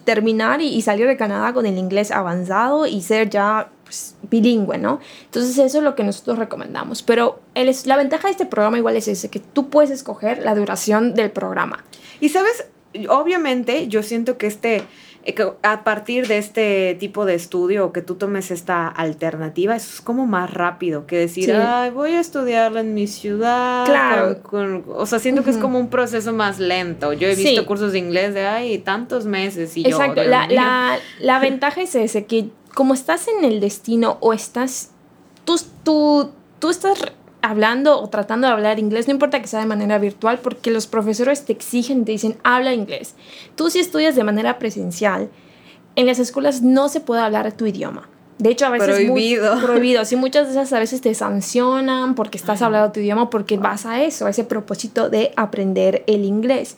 terminar 0.05 0.61
y, 0.61 0.67
y 0.67 0.81
salir 0.81 1.07
de 1.07 1.17
Canadá 1.17 1.53
con 1.53 1.65
el 1.65 1.77
inglés 1.77 2.11
avanzado 2.11 2.85
y 2.85 3.01
ser 3.01 3.29
ya 3.29 3.69
pues, 3.89 4.13
bilingüe, 4.29 4.77
¿no? 4.77 4.99
Entonces 5.25 5.57
eso 5.57 5.79
es 5.79 5.83
lo 5.83 5.95
que 5.95 6.03
nosotros 6.03 6.37
recomendamos. 6.37 7.01
Pero 7.01 7.39
el, 7.55 7.75
la 7.85 7.97
ventaja 7.97 8.27
de 8.27 8.33
este 8.33 8.45
programa 8.45 8.77
igual 8.77 8.95
es 8.95 9.07
ese, 9.07 9.31
que 9.31 9.39
tú 9.39 9.71
puedes 9.71 9.89
escoger 9.89 10.43
la 10.43 10.53
duración 10.53 11.15
del 11.15 11.31
programa. 11.31 11.83
Y 12.19 12.29
sabes, 12.29 12.67
obviamente 13.09 13.87
yo 13.87 14.03
siento 14.03 14.37
que 14.37 14.45
este 14.45 14.83
eh, 15.25 15.35
a 15.63 15.83
partir 15.83 16.27
de 16.27 16.37
este 16.37 16.95
tipo 16.99 17.25
de 17.25 17.33
estudio 17.33 17.87
o 17.87 17.91
que 17.91 18.01
tú 18.01 18.15
tomes 18.15 18.51
esta 18.51 18.87
alternativa, 18.87 19.75
eso 19.75 19.89
es 19.95 20.01
como 20.01 20.27
más 20.27 20.53
rápido 20.53 21.07
que 21.07 21.17
decir, 21.17 21.51
ay, 21.51 21.89
voy 21.89 22.11
a 22.11 22.19
estudiarla 22.19 22.81
en 22.81 22.93
mi 22.93 23.07
ciudad. 23.07 23.85
Claro. 23.85 24.39
o 24.87 25.05
sea, 25.05 25.19
siento 25.19 25.43
que 25.43 25.49
es 25.49 25.57
como 25.57 25.79
un 25.79 25.89
proceso 25.89 26.31
más 26.31 26.59
lento. 26.59 27.11
Yo 27.13 27.27
he 27.27 27.35
visto 27.35 27.65
cursos 27.65 27.91
de 27.91 27.99
inglés 27.99 28.33
de, 28.33 28.45
ay, 28.45 28.77
tantos 28.77 29.25
meses 29.25 29.75
y 29.75 29.85
Exacto. 29.85 30.23
la, 30.23 30.47
la, 30.47 30.97
la 31.19 31.39
ventaja 31.39 31.81
es 31.81 31.95
ese, 31.95 32.25
que 32.25 32.49
como 32.79 32.93
estás 32.93 33.27
en 33.27 33.43
el 33.43 33.59
destino 33.59 34.15
o 34.21 34.31
estás, 34.31 34.91
tú, 35.43 35.59
tú, 35.83 36.29
tú 36.59 36.69
estás 36.69 36.97
hablando 37.41 37.99
o 37.99 38.07
tratando 38.07 38.47
de 38.47 38.53
hablar 38.53 38.79
inglés, 38.79 39.05
no 39.05 39.11
importa 39.11 39.41
que 39.41 39.49
sea 39.49 39.59
de 39.59 39.65
manera 39.65 39.97
virtual, 39.97 40.39
porque 40.39 40.71
los 40.71 40.87
profesores 40.87 41.43
te 41.43 41.51
exigen, 41.51 42.05
te 42.05 42.13
dicen, 42.13 42.37
habla 42.41 42.73
inglés. 42.73 43.15
Tú 43.57 43.69
si 43.69 43.79
estudias 43.79 44.15
de 44.15 44.23
manera 44.23 44.59
presencial, 44.59 45.29
en 45.97 46.05
las 46.05 46.19
escuelas 46.19 46.61
no 46.61 46.87
se 46.87 47.01
puede 47.01 47.21
hablar 47.21 47.51
tu 47.51 47.65
idioma. 47.65 48.07
De 48.37 48.49
hecho, 48.49 48.65
a 48.65 48.69
veces 48.69 48.87
prohibido. 48.87 49.55
Muy, 49.57 49.63
prohibido. 49.65 50.05
Sí, 50.05 50.15
muchas 50.15 50.45
de 50.45 50.53
esas 50.53 50.71
a 50.71 50.79
veces 50.79 51.01
te 51.01 51.13
sancionan 51.13 52.15
porque 52.15 52.37
estás 52.37 52.61
hablando 52.61 52.93
tu 52.93 53.01
idioma, 53.01 53.29
porque 53.29 53.57
vas 53.57 53.85
a 53.85 54.01
eso, 54.01 54.25
a 54.25 54.29
ese 54.29 54.45
propósito 54.45 55.09
de 55.09 55.33
aprender 55.35 56.05
el 56.07 56.23
inglés. 56.23 56.77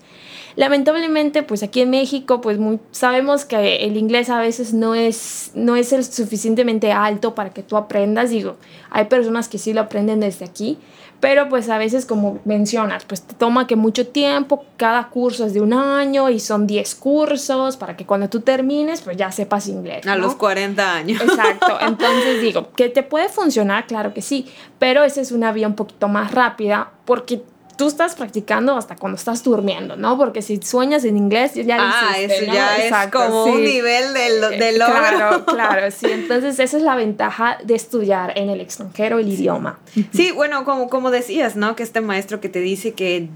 Lamentablemente, 0.55 1.43
pues 1.43 1.63
aquí 1.63 1.81
en 1.81 1.89
México, 1.89 2.41
pues 2.41 2.57
sabemos 2.91 3.45
que 3.45 3.85
el 3.85 3.97
inglés 3.97 4.29
a 4.29 4.39
veces 4.39 4.73
no 4.73 4.95
es, 4.95 5.51
no 5.53 5.75
es 5.75 5.93
el 5.93 6.03
suficientemente 6.03 6.91
alto 6.91 7.35
para 7.35 7.51
que 7.51 7.63
tú 7.63 7.77
aprendas. 7.77 8.29
Digo, 8.29 8.57
hay 8.89 9.05
personas 9.05 9.47
que 9.47 9.57
sí 9.57 9.73
lo 9.73 9.81
aprenden 9.81 10.19
desde 10.19 10.45
aquí, 10.45 10.77
Pero 11.21 11.47
pues 11.49 11.69
a 11.69 11.77
veces 11.77 12.07
como 12.07 12.39
mencionas, 12.45 13.05
pues 13.05 13.21
te 13.21 13.35
toma 13.35 13.67
que 13.67 13.75
mucho 13.75 14.07
tiempo, 14.07 14.65
cada 14.75 15.09
curso 15.09 15.45
es 15.45 15.53
de 15.53 15.61
un 15.61 15.71
año 15.71 16.31
y 16.31 16.39
son 16.39 16.65
10 16.65 16.95
cursos 16.95 17.77
para 17.77 17.95
que 17.95 18.07
cuando 18.07 18.27
tú 18.27 18.41
termines 18.41 19.01
pues 19.01 19.17
ya 19.17 19.31
sepas 19.31 19.67
inglés. 19.67 20.07
A 20.07 20.15
los 20.15 20.33
40 20.33 20.95
años. 20.95 21.21
Exacto, 21.21 21.77
entonces 21.81 22.41
digo, 22.41 22.71
que 22.75 22.89
te 22.89 23.03
puede 23.03 23.29
funcionar, 23.29 23.85
claro 23.85 24.15
que 24.15 24.23
sí, 24.23 24.47
pero 24.79 25.03
esa 25.03 25.21
es 25.21 25.31
una 25.31 25.51
vía 25.53 25.67
un 25.67 25.75
poquito 25.75 26.07
más 26.07 26.31
rápida 26.31 26.91
porque 27.05 27.43
tú 27.81 27.87
estás 27.87 28.13
practicando 28.13 28.77
hasta 28.77 28.95
cuando 28.95 29.15
estás 29.15 29.43
durmiendo, 29.43 29.95
¿no? 29.95 30.15
Porque 30.15 30.43
si 30.43 30.61
sueñas 30.61 31.03
en 31.03 31.17
inglés, 31.17 31.55
ya 31.55 31.77
Ah, 31.79 32.13
eso 32.15 32.45
ya 32.45 32.77
es 32.77 32.93
como 33.11 33.45
un 33.45 33.63
nivel 33.63 34.13
de, 34.13 34.55
de 34.59 34.77
logro. 34.77 34.93
Claro, 34.93 35.45
claro, 35.47 35.89
sí. 35.89 36.05
Entonces, 36.11 36.59
esa 36.59 36.77
es 36.77 36.83
la 36.83 36.93
ventaja 36.93 37.57
de 37.63 37.73
estudiar 37.73 38.37
en 38.37 38.51
el 38.51 38.61
extranjero 38.61 39.17
el 39.17 39.27
idioma. 39.29 39.79
Sí, 40.13 40.29
bueno, 40.29 40.63
como, 40.63 40.89
como 40.89 41.09
decías, 41.09 41.55
¿no? 41.55 41.75
Que 41.75 41.81
este 41.81 42.01
maestro 42.01 42.39
que 42.39 42.49
te 42.49 42.59
dice 42.59 42.93
que 42.93 43.29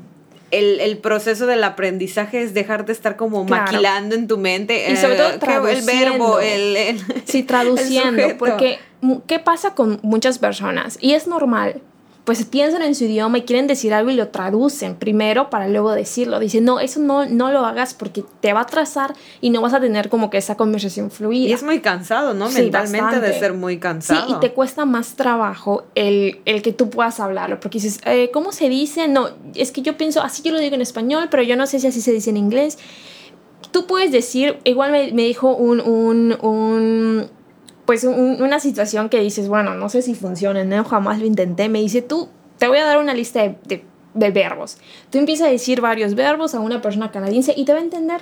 el, 0.52 0.80
el, 0.80 1.00
proceso 1.00 1.48
del 1.48 1.64
aprendizaje 1.64 2.44
es 2.44 2.54
dejar 2.54 2.86
de 2.86 2.94
estar 2.94 3.16
como 3.16 3.46
maquilando 3.46 4.14
en 4.14 4.28
tu 4.28 4.38
mente. 4.38 4.92
Y 4.92 4.96
sobre 4.98 5.16
todo 5.16 5.30
eh, 5.30 5.72
el 5.72 5.82
verbo, 5.82 6.40
el, 6.40 6.78
el 6.78 7.04
Sí, 7.26 7.42
traduciendo. 7.48 8.38
porque, 8.38 8.78
¿qué 9.26 9.40
pasa 9.40 9.74
con 9.74 10.00
muchas 10.04 10.38
personas? 10.38 11.00
Y 11.02 11.14
es 11.14 11.26
normal 11.26 11.82
pues 12.26 12.44
piensan 12.44 12.82
en 12.82 12.96
su 12.96 13.04
idioma 13.04 13.38
y 13.38 13.42
quieren 13.44 13.68
decir 13.68 13.94
algo 13.94 14.10
y 14.10 14.16
lo 14.16 14.30
traducen 14.30 14.96
primero 14.96 15.52
para 15.52 15.68
luego 15.68 15.94
decirlo. 15.94 16.40
Dicen, 16.40 16.66
no, 16.66 16.80
eso 16.80 17.00
no, 17.00 17.28
no 17.28 17.52
lo 17.52 17.64
hagas 17.66 17.94
porque 17.94 18.26
te 18.42 18.52
va 18.52 18.62
a 18.62 18.64
atrasar 18.64 19.14
y 19.42 19.52
no 19.52 19.62
vas 19.62 19.74
a 19.76 19.80
tener 19.80 20.10
como 20.10 20.32
que 20.32 20.38
esa 20.38 20.58
conversación 20.58 21.12
fluida. 21.12 21.50
Y 21.50 21.54
es 21.54 21.62
muy 21.62 21.82
cansado, 21.82 22.34
¿no? 22.34 22.50
Mentalmente 22.50 23.20
de 23.20 23.40
ser 23.40 23.54
muy 23.54 23.78
cansado. 23.78 24.26
Sí, 24.26 24.34
y 24.34 24.40
te 24.40 24.54
cuesta 24.54 24.86
más 24.86 25.16
trabajo 25.16 25.84
el, 25.94 26.42
el 26.46 26.64
que 26.64 26.74
tú 26.74 26.90
puedas 26.90 27.20
hablarlo, 27.20 27.60
porque 27.60 27.78
dices, 27.78 28.00
eh, 28.06 28.32
¿cómo 28.34 28.52
se 28.52 28.70
dice? 28.70 29.08
No, 29.08 29.30
es 29.54 29.72
que 29.72 29.84
yo 29.84 29.96
pienso, 29.96 30.24
así 30.24 30.42
yo 30.42 30.52
lo 30.52 30.58
digo 30.60 30.74
en 30.74 30.82
español, 30.82 31.28
pero 31.30 31.44
yo 31.44 31.56
no 31.56 31.68
sé 31.68 31.80
si 31.80 31.86
así 31.88 32.02
se 32.02 32.12
dice 32.12 32.32
en 32.32 32.38
inglés. 32.38 32.80
Tú 33.70 33.86
puedes 33.86 34.12
decir, 34.12 34.58
igual 34.64 34.92
me, 34.92 35.12
me 35.14 35.24
dijo 35.24 35.56
un, 35.56 35.80
un, 35.80 36.36
un 36.42 37.30
pues 37.86 38.04
una 38.04 38.60
situación 38.60 39.10
que 39.10 39.20
dices, 39.20 39.48
bueno, 39.48 39.76
no 39.76 39.90
sé 39.90 40.02
si 40.02 40.16
funciona, 40.16 40.64
¿no? 40.64 40.84
jamás 40.84 41.20
lo 41.20 41.26
intenté, 41.26 41.70
me 41.70 41.80
dice, 41.80 42.02
tú, 42.02 42.30
te 42.58 42.68
voy 42.68 42.80
a 42.80 42.86
dar 42.86 42.98
una 42.98 43.14
lista 43.14 43.42
de, 43.42 43.84
de, 44.14 44.32
verbos. 44.32 44.78
Tú 45.12 45.20
empiezas 45.20 45.48
a 45.48 45.52
decir 45.52 45.82
varios 45.82 46.16
verbos 46.16 46.56
a 46.56 46.60
una 46.60 46.82
persona 46.82 47.12
canadiense 47.12 47.54
y 47.56 47.66
te 47.66 47.74
va 47.74 47.80
a 47.80 47.84
entender. 47.84 48.22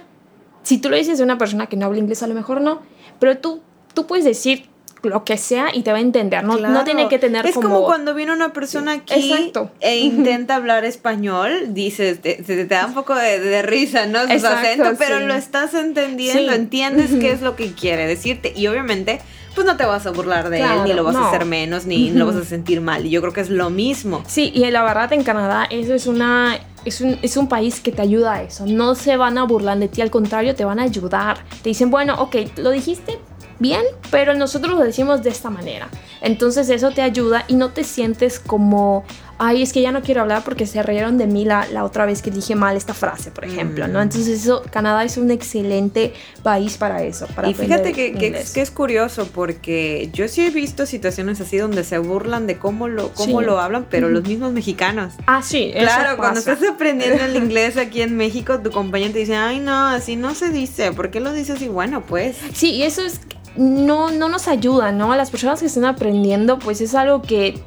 Si 0.63 0.79
tú 0.79 0.89
lo 0.89 0.98
dices 0.98 1.20
a 1.20 1.24
una 1.24 1.38
persona 1.38 1.67
que 1.67 1.77
no 1.77 1.86
habla 1.86 2.00
inglés, 2.00 2.24
a 2.24 2.27
lo 2.27 2.34
mejor 2.34 2.62
no, 2.62 2.82
pero 3.20 3.38
tú, 3.38 3.62
tú 3.93 4.05
puedes 4.05 4.25
decir 4.25 4.70
lo 5.03 5.25
que 5.25 5.38
sea 5.38 5.67
y 5.74 5.82
te 5.82 5.91
va 5.91 5.98
a 5.98 6.01
entender, 6.01 6.43
no, 6.43 6.58
no 6.58 6.84
tiene 6.86 7.10
que 7.10 7.20
tener 7.20 7.46
es 7.46 7.55
como... 7.55 7.84
cuando 7.84 8.13
viene 8.13 8.32
una 8.32 8.53
persona 8.53 8.93
aquí 8.93 9.34
e 9.82 9.98
intenta 9.98 10.55
hablar 10.55 10.86
español, 10.86 11.74
dices, 11.74 12.22
te, 12.22 12.36
te, 12.36 12.65
da 12.65 12.86
un 12.86 12.93
poco 12.93 13.13
de, 13.13 13.62
risa, 13.63 14.05
¿no? 14.05 14.20
Su 14.25 14.48
acento, 14.48 14.93
pero 14.98 15.20
lo 15.20 15.34
estás 15.34 15.74
entendiendo, 15.74 16.53
entiendes 16.53 17.12
qué 17.20 17.32
es 17.32 17.41
lo 17.41 17.55
que 17.55 17.74
quiere 17.74 18.08
decirte 18.08 18.53
y 18.55 18.67
obviamente 18.67 19.20
pues 19.55 19.65
no 19.67 19.77
te 19.77 19.86
vas 19.86 20.05
a 20.05 20.12
burlar 20.12 20.50
de 20.50 20.62
él, 20.62 20.83
ni 20.86 20.93
lo 20.93 21.03
vas 21.03 21.15
a 21.15 21.27
hacer 21.27 21.45
menos, 21.45 21.86
ni 21.86 22.12
lo 22.12 22.25
vas 22.25 22.36
a 22.36 22.45
sentir 22.45 22.81
mal. 22.81 23.05
Y 23.05 23.10
yo 23.10 23.22
creo 23.22 23.33
que 23.33 23.41
es 23.41 23.50
lo 23.50 23.69
mismo. 23.69 24.24
Sí, 24.27 24.51
y 24.53 24.69
la 24.72 24.83
verdad 24.83 25.12
en 25.13 25.24
Canadá 25.24 25.65
eso 25.69 25.93
es 25.93 26.07
una... 26.07 26.60
Es 26.86 27.00
un, 27.00 27.17
es 27.22 27.38
un 27.38 27.48
país 27.48 27.79
que 27.79 27.93
te 27.93 28.01
ayuda 28.01 28.33
a 28.33 28.43
eso. 28.43 28.65
No 28.65 28.95
se 28.95 29.15
van 29.15 29.38
a 29.38 29.43
burlar 29.45 29.79
de 29.79 29.88
ti, 29.88 30.01
al 30.01 30.12
contrario, 30.12 30.53
te 30.53 30.65
van 30.65 30.79
a 30.79 30.83
ayudar. 30.83 31.38
Te 31.62 31.69
dicen, 31.69 31.89
bueno, 31.89 32.15
ok, 32.22 32.36
lo 32.57 32.72
dijiste 32.72 33.19
bien, 33.60 33.83
pero 34.12 34.33
nosotros 34.33 34.77
lo 34.77 34.83
decimos 34.83 35.24
de 35.24 35.29
esta 35.29 35.50
manera. 35.50 35.88
Entonces 36.19 36.69
eso 36.69 36.91
te 36.91 37.01
ayuda 37.01 37.45
y 37.48 37.55
no 37.55 37.69
te 37.69 37.86
sientes 37.86 38.38
como, 38.38 39.05
ay, 39.37 39.61
es 39.61 39.73
que 39.73 39.81
ya 39.81 39.91
no 39.91 40.01
quiero 40.01 40.21
hablar 40.21 40.43
porque 40.43 40.65
se 40.65 40.81
rieron 40.83 41.17
de 41.17 41.27
mí 41.27 41.45
la, 41.45 41.67
la 41.67 41.83
otra 41.83 42.05
vez 42.05 42.21
que 42.21 42.31
dije 42.31 42.55
mal 42.55 42.77
esta 42.77 42.93
frase, 42.93 43.31
por 43.31 43.45
ejemplo, 43.45 43.87
¿no? 43.87 43.99
Mm. 43.99 44.03
Entonces 44.03 44.41
eso, 44.41 44.63
Canadá 44.71 45.03
es 45.03 45.17
un 45.17 45.31
excelente 45.31 46.13
país 46.43 46.77
para 46.77 47.03
eso. 47.03 47.27
Para 47.27 47.49
y 47.49 47.53
fíjate 47.53 47.93
que, 47.93 48.13
que, 48.13 48.31
que, 48.31 48.61
es 48.61 48.71
curioso 48.71 49.27
porque 49.33 50.09
yo 50.13 50.27
sí 50.27 50.45
he 50.45 50.49
visto 50.49 50.85
situaciones 50.85 51.41
así 51.41 51.57
donde 51.57 51.83
se 51.83 51.97
burlan 51.97 52.47
de 52.47 52.57
cómo 52.57 52.87
lo, 52.87 53.11
cómo 53.13 53.41
lo 53.41 53.59
hablan, 53.59 53.85
pero 53.89 54.09
los 54.09 54.23
mismos 54.23 54.53
mexicanos. 54.53 55.13
Ah, 55.25 55.41
sí. 55.41 55.71
Claro, 55.73 56.17
cuando 56.17 56.39
estás 56.39 56.59
aprendiendo 56.63 57.23
el 57.23 57.35
inglés 57.43 57.77
aquí 57.77 58.01
en 58.01 58.15
México, 58.15 58.59
tu 58.59 58.71
compañero 58.71 59.13
te 59.13 59.19
dice, 59.19 59.35
ay, 59.35 59.59
no, 59.59 59.87
así 59.87 60.15
no 60.15 60.35
se 60.35 60.49
dice, 60.49 60.91
¿por 60.91 61.11
qué 61.11 61.19
lo 61.19 61.33
dices 61.33 61.57
así? 61.57 61.67
Bueno, 61.67 62.01
pues. 62.01 62.37
Sí, 62.53 62.71
y 62.71 62.83
eso 62.83 63.01
es 63.01 63.21
no, 63.55 64.11
no 64.11 64.29
nos 64.29 64.47
ayuda, 64.47 64.91
¿no? 64.91 65.11
A 65.11 65.17
las 65.17 65.29
personas 65.29 65.59
que 65.59 65.67
están 65.67 65.85
aprendiendo, 65.85 66.59
pues 66.59 66.81
es 66.81 66.95
algo 66.95 67.21
que 67.21 67.61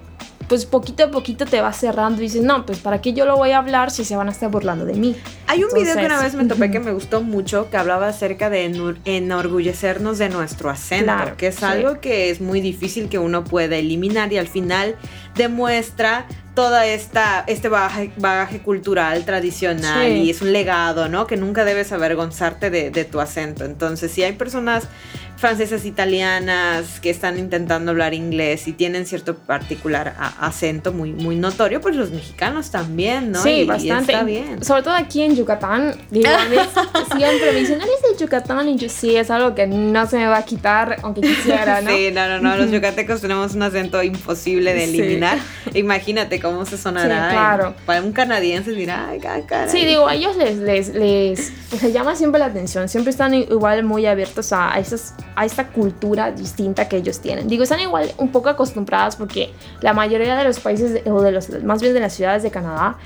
pues 0.49 0.65
poquito 0.65 1.05
a 1.05 1.11
poquito 1.11 1.45
te 1.45 1.61
va 1.61 1.73
cerrando 1.73 2.21
y 2.21 2.25
dices, 2.25 2.43
no, 2.43 2.65
pues 2.67 2.79
para 2.79 3.00
qué 3.00 3.12
yo 3.12 3.26
lo 3.26 3.37
voy 3.37 3.53
a 3.53 3.59
hablar 3.59 3.91
si 3.91 4.05
se 4.05 4.17
van 4.17 4.29
a 4.29 4.33
estar 4.33 4.50
burlando 4.50 4.85
de 4.85 4.95
mí. 4.95 5.17
Hay 5.49 5.65
un 5.65 5.71
video 5.73 5.97
que 5.97 6.07
una 6.07 6.23
vez 6.23 6.35
me 6.35 6.45
topé 6.45 6.71
que 6.71 6.81
me 6.81 6.93
gustó 6.93 7.23
mucho 7.23 7.69
que 7.71 7.76
hablaba 7.76 8.09
acerca 8.09 8.50
de 8.50 8.65
enorgullecernos 9.05 10.19
de 10.19 10.29
nuestro 10.29 10.71
acento, 10.71 11.37
que 11.37 11.49
es 11.49 11.62
algo 11.62 12.00
que 12.00 12.31
es 12.31 12.41
muy 12.41 12.61
difícil 12.61 13.09
que 13.09 13.19
uno 13.19 13.45
pueda 13.45 13.76
eliminar 13.76 14.33
y 14.33 14.38
al 14.38 14.49
final 14.49 14.97
demuestra 15.35 16.26
toda 16.55 16.87
esta 16.87 17.45
este 17.47 17.69
bagaje, 17.69 18.12
bagaje 18.17 18.61
cultural 18.61 19.25
tradicional 19.25 20.11
y 20.11 20.31
es 20.31 20.41
un 20.41 20.53
legado, 20.53 21.09
¿no? 21.09 21.26
Que 21.26 21.37
nunca 21.37 21.65
debes 21.65 21.93
avergonzarte 21.93 22.71
de, 22.71 22.91
de 22.91 23.05
tu 23.05 23.21
acento. 23.21 23.65
Entonces, 23.65 24.11
si 24.11 24.23
hay 24.23 24.33
personas 24.33 24.88
francesas, 25.37 25.85
italianas 25.85 26.99
que 27.00 27.11
están 27.11 27.38
intentando 27.38 27.90
hablar 27.90 28.14
inglés 28.14 28.66
y 28.69 28.73
tienen 28.73 29.07
cierto 29.07 29.37
particular 29.37 30.14
acento 30.40 30.93
muy, 30.93 31.12
muy 31.12 31.37
notorio, 31.37 31.81
pues 31.81 31.95
los 31.95 32.11
mexicanos 32.11 32.71
también, 32.71 33.33
¿no? 33.33 33.43
Sí, 33.43 33.64
bastante. 33.64 34.12
está 34.12 34.25
bien. 34.25 34.64
Sobre 34.64 34.83
todo 34.83 34.95
aquí 34.95 35.23
en 35.23 35.37
Yucatán, 35.37 35.95
digo, 36.11 36.28
siempre 37.16 37.52
me 37.52 37.61
dicen, 37.61 37.81
¿eres 37.81 38.02
de 38.02 38.19
Yucatán? 38.19 38.69
Y 38.69 38.76
yo 38.76 38.88
sí, 38.88 39.16
es 39.16 39.31
algo 39.31 39.55
que 39.55 39.66
no 39.66 40.07
se 40.07 40.16
me 40.16 40.26
va 40.26 40.38
a 40.38 40.45
quitar, 40.45 40.97
aunque 41.02 41.21
quisiera, 41.21 41.81
¿no? 41.83 41.90
sí, 41.90 42.11
no, 42.12 42.28
no, 42.28 42.40
no, 42.40 42.57
los 42.57 42.71
yucatecos 42.76 43.21
tenemos 43.21 43.55
un 43.55 43.62
acento 43.62 44.02
imposible 44.02 44.73
de 44.73 44.85
eliminar. 44.85 45.38
Imagínate 45.75 46.40
cómo 46.40 46.64
se 46.64 46.78
sonará. 46.78 47.28
Sí, 47.28 47.37
claro. 47.37 47.75
para 47.85 48.02
un 48.02 48.12
canadiense 48.12 48.73
dirá, 48.73 49.09
ay, 49.11 49.21
caray. 49.21 49.69
Sí, 49.69 49.85
digo, 49.85 50.09
a 50.09 50.14
ellos 50.14 50.37
les, 50.37 50.57
les, 50.57 50.95
les, 50.95 51.52
llama 51.93 52.16
siempre 52.16 52.38
la 52.38 52.47
atención, 52.47 52.88
siempre 52.88 53.11
están 53.11 53.35
igual 53.35 53.85
muy 53.85 54.07
abiertos 54.07 54.52
a, 54.52 54.73
a 54.73 54.78
esas 54.78 55.14
a 55.37 55.45
esta 55.45 55.69
cultura 55.69 56.33
distinta 56.33 56.88
que 56.88 56.97
ellos 56.97 57.21
tienen. 57.21 57.47
Digo, 57.47 57.62
están 57.62 57.81
igual 57.81 58.11
un 58.16 58.33
poco 58.33 58.49
acostumbradas 58.49 59.16
porque 59.16 59.52
la 59.83 59.93
mayoría 59.93 60.35
de 60.35 60.45
los 60.45 60.59
países, 60.59 61.02
o 61.07 61.21
de 61.21 61.31
los, 61.31 61.50
más 61.62 61.83
bien 61.83 61.93
de 61.93 62.00
las 62.00 62.14
ciudades 62.14 62.43
de 62.43 62.50
Canadá, 62.50 62.97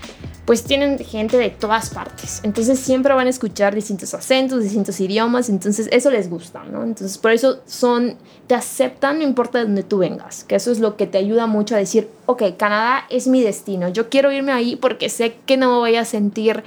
pues 0.44 0.62
tienen 0.62 0.98
gente 0.98 1.36
de 1.36 1.50
todas 1.50 1.90
partes. 1.90 2.40
Entonces 2.44 2.78
siempre 2.78 3.12
van 3.14 3.26
a 3.26 3.30
escuchar 3.30 3.74
distintos 3.74 4.14
acentos, 4.14 4.62
distintos 4.62 5.00
idiomas, 5.00 5.48
entonces 5.48 5.88
eso 5.90 6.10
les 6.10 6.30
gusta, 6.30 6.62
¿no? 6.64 6.84
Entonces 6.84 7.18
por 7.18 7.32
eso 7.32 7.60
son, 7.66 8.16
te 8.46 8.54
aceptan 8.54 9.18
no 9.18 9.24
importa 9.24 9.58
de 9.58 9.64
dónde 9.64 9.82
tú 9.82 9.98
vengas, 9.98 10.44
que 10.44 10.54
eso 10.54 10.70
es 10.70 10.78
lo 10.78 10.96
que 10.96 11.08
te 11.08 11.18
ayuda 11.18 11.46
mucho 11.46 11.74
a 11.74 11.78
decir, 11.78 12.08
ok, 12.26 12.42
Canadá 12.56 13.06
es 13.10 13.26
mi 13.26 13.42
destino, 13.42 13.88
yo 13.88 14.08
quiero 14.08 14.30
irme 14.30 14.52
ahí 14.52 14.76
porque 14.76 15.08
sé 15.08 15.36
que 15.46 15.56
no 15.56 15.72
me 15.72 15.78
voy 15.78 15.96
a 15.96 16.04
sentir 16.04 16.62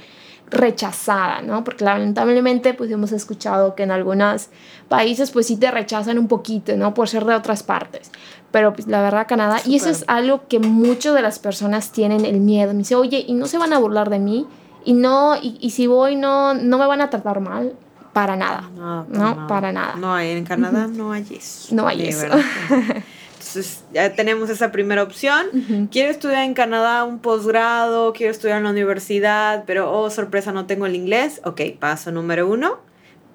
rechazada, 0.50 1.42
¿no? 1.42 1.64
Porque 1.64 1.84
lamentablemente 1.84 2.74
pues 2.74 2.90
hemos 2.90 3.12
escuchado 3.12 3.74
que 3.74 3.82
en 3.82 3.90
algunos 3.90 4.48
países 4.88 5.30
pues 5.30 5.46
sí 5.46 5.56
te 5.56 5.70
rechazan 5.70 6.18
un 6.18 6.28
poquito, 6.28 6.76
¿no? 6.76 6.94
Por 6.94 7.08
ser 7.08 7.24
de 7.24 7.34
otras 7.34 7.62
partes. 7.62 8.10
Pero 8.50 8.72
pues 8.72 8.86
la 8.86 9.02
verdad 9.02 9.26
Canadá, 9.26 9.60
y 9.64 9.76
eso 9.76 9.90
es 9.90 10.04
algo 10.06 10.46
que 10.48 10.60
muchas 10.60 11.14
de 11.14 11.22
las 11.22 11.38
personas 11.38 11.90
tienen 11.90 12.24
el 12.24 12.40
miedo. 12.40 12.72
Me 12.72 12.78
dice, 12.78 12.94
oye, 12.94 13.24
¿y 13.26 13.34
no 13.34 13.46
se 13.46 13.58
van 13.58 13.72
a 13.72 13.78
burlar 13.78 14.10
de 14.10 14.20
mí? 14.20 14.46
Y 14.84 14.92
no, 14.92 15.34
y, 15.40 15.70
si 15.70 15.86
voy 15.86 16.14
no, 16.14 16.54
no 16.54 16.78
me 16.78 16.86
van 16.86 17.00
a 17.00 17.10
tratar 17.10 17.40
mal. 17.40 17.74
Para 18.12 18.36
nada. 18.36 18.70
No, 18.76 19.06
no, 19.08 19.48
para 19.48 19.72
nada. 19.72 19.96
No, 19.96 20.16
en 20.20 20.44
Canadá 20.44 20.86
no 20.86 21.10
hay 21.10 21.26
eso. 21.32 21.74
No 21.74 21.88
hay 21.88 22.06
eso. 22.06 22.26
Entonces 23.54 23.84
ya 23.92 24.12
tenemos 24.14 24.50
esa 24.50 24.72
primera 24.72 25.04
opción. 25.04 25.88
Quiero 25.92 26.10
estudiar 26.10 26.42
en 26.42 26.54
Canadá 26.54 27.04
un 27.04 27.20
posgrado, 27.20 28.12
quiero 28.12 28.32
estudiar 28.32 28.58
en 28.58 28.64
la 28.64 28.70
universidad, 28.70 29.62
pero 29.64 29.92
oh, 29.92 30.10
sorpresa, 30.10 30.50
no 30.50 30.66
tengo 30.66 30.86
el 30.86 30.96
inglés. 30.96 31.40
Ok, 31.44 31.60
paso 31.78 32.10
número 32.10 32.48
uno. 32.48 32.80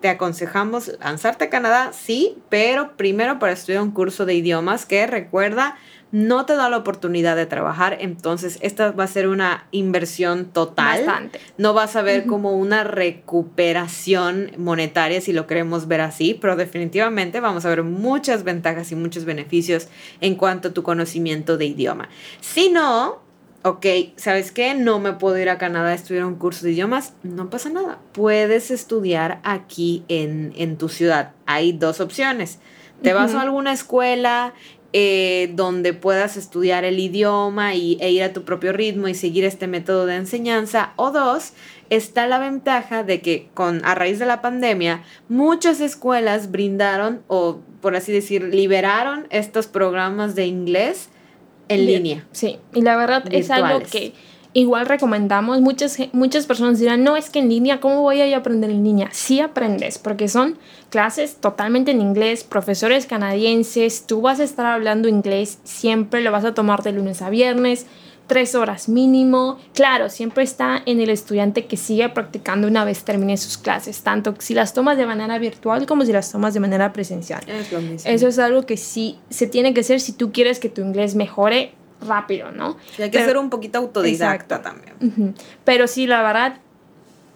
Te 0.01 0.09
aconsejamos 0.09 0.91
lanzarte 0.99 1.45
a 1.45 1.49
Canadá, 1.49 1.91
sí, 1.93 2.37
pero 2.49 2.97
primero 2.97 3.39
para 3.39 3.53
estudiar 3.53 3.81
un 3.81 3.91
curso 3.91 4.25
de 4.25 4.33
idiomas 4.33 4.85
que 4.85 5.07
recuerda 5.07 5.77
no 6.11 6.45
te 6.45 6.55
da 6.55 6.69
la 6.69 6.77
oportunidad 6.77 7.35
de 7.35 7.45
trabajar, 7.45 7.97
entonces 7.99 8.57
esta 8.61 8.91
va 8.91 9.03
a 9.03 9.07
ser 9.07 9.27
una 9.27 9.67
inversión 9.71 10.45
total. 10.45 11.05
Bastante. 11.05 11.39
No 11.57 11.73
vas 11.73 11.95
a 11.95 12.01
ver 12.01 12.25
como 12.25 12.53
una 12.53 12.83
recuperación 12.83 14.51
monetaria 14.57 15.21
si 15.21 15.33
lo 15.33 15.45
queremos 15.45 15.87
ver 15.87 16.01
así, 16.01 16.33
pero 16.33 16.55
definitivamente 16.55 17.39
vamos 17.39 17.65
a 17.65 17.69
ver 17.69 17.83
muchas 17.83 18.43
ventajas 18.43 18.91
y 18.91 18.95
muchos 18.95 19.25
beneficios 19.25 19.87
en 20.21 20.35
cuanto 20.35 20.69
a 20.69 20.73
tu 20.73 20.81
conocimiento 20.81 21.57
de 21.57 21.65
idioma. 21.65 22.09
Si 22.41 22.69
no, 22.69 23.19
ok, 23.63 23.85
¿sabes 24.15 24.51
qué? 24.51 24.73
No 24.73 24.99
me 24.99 25.13
puedo 25.13 25.37
ir 25.37 25.49
a 25.49 25.57
Canadá 25.59 25.89
a 25.89 25.93
estudiar 25.93 26.25
un 26.25 26.35
curso 26.35 26.65
de 26.65 26.71
idiomas, 26.71 27.13
no 27.21 27.49
pasa 27.49 27.69
nada. 27.69 27.99
Puedes 28.13 28.71
estudiar 28.71 29.41
aquí 29.43 30.03
en, 30.07 30.53
en 30.55 30.77
tu 30.77 30.89
ciudad. 30.89 31.33
Hay 31.45 31.71
dos 31.71 31.99
opciones. 31.99 32.59
Te 33.01 33.13
vas 33.13 33.33
a 33.33 33.41
alguna 33.41 33.71
escuela 33.71 34.53
eh, 34.91 35.51
donde 35.53 35.93
puedas 35.93 36.35
estudiar 36.35 36.83
el 36.83 36.99
idioma 36.99 37.75
y, 37.75 37.97
e 38.01 38.11
ir 38.11 38.23
a 38.23 38.33
tu 38.33 38.43
propio 38.43 38.73
ritmo 38.73 39.07
y 39.07 39.13
seguir 39.13 39.43
este 39.43 39.67
método 39.67 40.05
de 40.05 40.15
enseñanza. 40.15 40.93
O 40.95 41.11
dos, 41.11 41.53
está 41.89 42.25
la 42.27 42.39
ventaja 42.39 43.03
de 43.03 43.21
que 43.21 43.49
con 43.53 43.85
a 43.85 43.95
raíz 43.95 44.19
de 44.19 44.25
la 44.25 44.41
pandemia 44.41 45.03
muchas 45.27 45.79
escuelas 45.79 46.51
brindaron 46.51 47.21
o 47.27 47.59
por 47.81 47.95
así 47.95 48.11
decir 48.11 48.43
liberaron 48.43 49.27
estos 49.29 49.67
programas 49.67 50.35
de 50.35 50.45
inglés 50.45 51.09
en 51.67 51.85
línea. 51.85 52.27
Sí, 52.31 52.57
y 52.73 52.81
la 52.81 52.97
verdad 52.97 53.23
es 53.31 53.51
algo 53.51 53.81
que 53.81 54.13
igual 54.53 54.85
recomendamos. 54.85 55.61
Muchas, 55.61 55.97
muchas 56.11 56.45
personas 56.45 56.79
dirán, 56.79 57.03
no, 57.03 57.17
es 57.17 57.29
que 57.29 57.39
en 57.39 57.49
línea, 57.49 57.79
¿cómo 57.79 58.01
voy 58.01 58.21
a 58.21 58.37
aprender 58.37 58.69
en 58.69 58.83
línea? 58.83 59.09
Sí 59.11 59.39
aprendes, 59.39 59.97
porque 59.97 60.27
son 60.27 60.57
clases 60.89 61.35
totalmente 61.35 61.91
en 61.91 62.01
inglés, 62.01 62.43
profesores 62.43 63.05
canadienses, 63.05 64.05
tú 64.05 64.21
vas 64.21 64.39
a 64.39 64.43
estar 64.43 64.65
hablando 64.65 65.07
inglés, 65.07 65.59
siempre 65.63 66.21
lo 66.21 66.31
vas 66.31 66.45
a 66.45 66.53
tomar 66.53 66.83
de 66.83 66.93
lunes 66.93 67.21
a 67.21 67.29
viernes, 67.29 67.85
tres 68.29 68.55
horas 68.55 68.87
mínimo. 68.87 69.57
Claro, 69.73 70.07
siempre 70.09 70.43
está 70.43 70.81
en 70.85 71.01
el 71.01 71.09
estudiante 71.09 71.65
que 71.65 71.77
sigue 71.77 72.07
practicando 72.09 72.67
una 72.67 72.85
vez 72.85 73.03
termine 73.03 73.35
sus 73.37 73.57
clases, 73.57 74.03
tanto 74.03 74.35
si 74.39 74.53
las 74.53 74.73
tomas 74.73 74.97
de 74.97 75.05
manera 75.05 75.37
virtual 75.39 75.85
como 75.85 76.05
si 76.05 76.13
las 76.13 76.31
tomas 76.31 76.53
de 76.53 76.59
manera 76.59 76.93
presencial. 76.93 77.41
Es 77.47 77.71
lo 77.71 77.81
mismo. 77.81 78.09
Eso 78.09 78.27
es 78.27 78.39
algo 78.39 78.65
que 78.65 78.77
sí 78.77 79.17
se 79.29 79.47
tiene 79.47 79.73
que 79.73 79.81
hacer 79.81 79.99
si 79.99 80.13
tú 80.13 80.31
quieres 80.31 80.59
que 80.59 80.69
tu 80.69 80.81
inglés 80.81 81.15
mejore 81.15 81.73
rápido, 82.01 82.51
¿no? 82.51 82.77
hay 82.97 83.09
que 83.09 83.23
ser 83.23 83.37
un 83.37 83.49
poquito 83.49 83.77
autodidacta 83.79 84.61
también. 84.61 85.35
Pero 85.63 85.87
sí, 85.87 86.07
la 86.07 86.21
verdad, 86.21 86.57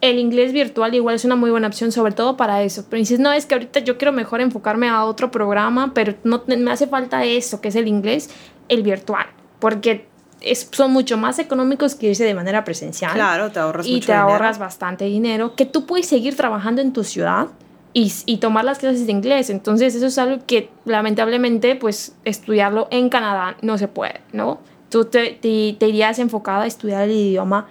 el 0.01 0.19
inglés 0.19 0.51
virtual 0.51 0.93
igual 0.95 1.15
es 1.15 1.25
una 1.25 1.35
muy 1.35 1.49
buena 1.49 1.67
opción, 1.67 1.91
sobre 1.91 2.11
todo 2.11 2.35
para 2.35 2.61
eso. 2.61 2.85
Pero 2.89 2.99
dices, 2.99 3.19
no, 3.19 3.31
es 3.31 3.45
que 3.45 3.55
ahorita 3.55 3.79
yo 3.79 3.97
quiero 3.97 4.11
mejor 4.11 4.41
enfocarme 4.41 4.89
a 4.89 5.05
otro 5.05 5.31
programa, 5.31 5.93
pero 5.93 6.15
no 6.23 6.43
me 6.45 6.71
hace 6.71 6.87
falta 6.87 7.23
eso, 7.23 7.61
que 7.61 7.69
es 7.69 7.75
el 7.75 7.87
inglés, 7.87 8.29
el 8.67 8.83
virtual. 8.83 9.27
Porque 9.59 10.07
es, 10.41 10.67
son 10.71 10.91
mucho 10.91 11.17
más 11.17 11.39
económicos 11.39 11.95
que 11.95 12.07
irse 12.07 12.25
de 12.25 12.33
manera 12.33 12.65
presencial. 12.65 13.13
Claro, 13.13 13.51
te 13.51 13.59
ahorras 13.59 13.87
Y 13.87 14.01
te 14.01 14.13
ahorras 14.13 14.59
bastante 14.59 15.05
dinero, 15.05 15.55
que 15.55 15.65
tú 15.65 15.85
puedes 15.85 16.07
seguir 16.07 16.35
trabajando 16.35 16.81
en 16.81 16.91
tu 16.91 17.03
ciudad 17.03 17.47
y, 17.93 18.11
y, 18.25 18.37
tomar 18.37 18.65
las 18.65 18.79
clases 18.79 19.05
de 19.05 19.11
inglés. 19.11 19.49
Entonces 19.49 19.95
eso 19.95 20.07
es 20.07 20.17
algo 20.17 20.43
que 20.45 20.69
lamentablemente 20.85 21.75
pues 21.75 22.15
estudiarlo 22.25 22.87
en 22.91 23.09
Canadá 23.09 23.57
no 23.61 23.77
se 23.77 23.87
puede, 23.87 24.21
¿no? 24.31 24.59
Tú 24.89 25.05
te, 25.05 25.31
te, 25.31 25.87
irías 25.87 26.19
enfocada 26.19 26.63
a 26.63 26.67
estudiar 26.67 27.03
el 27.03 27.11
idioma 27.11 27.67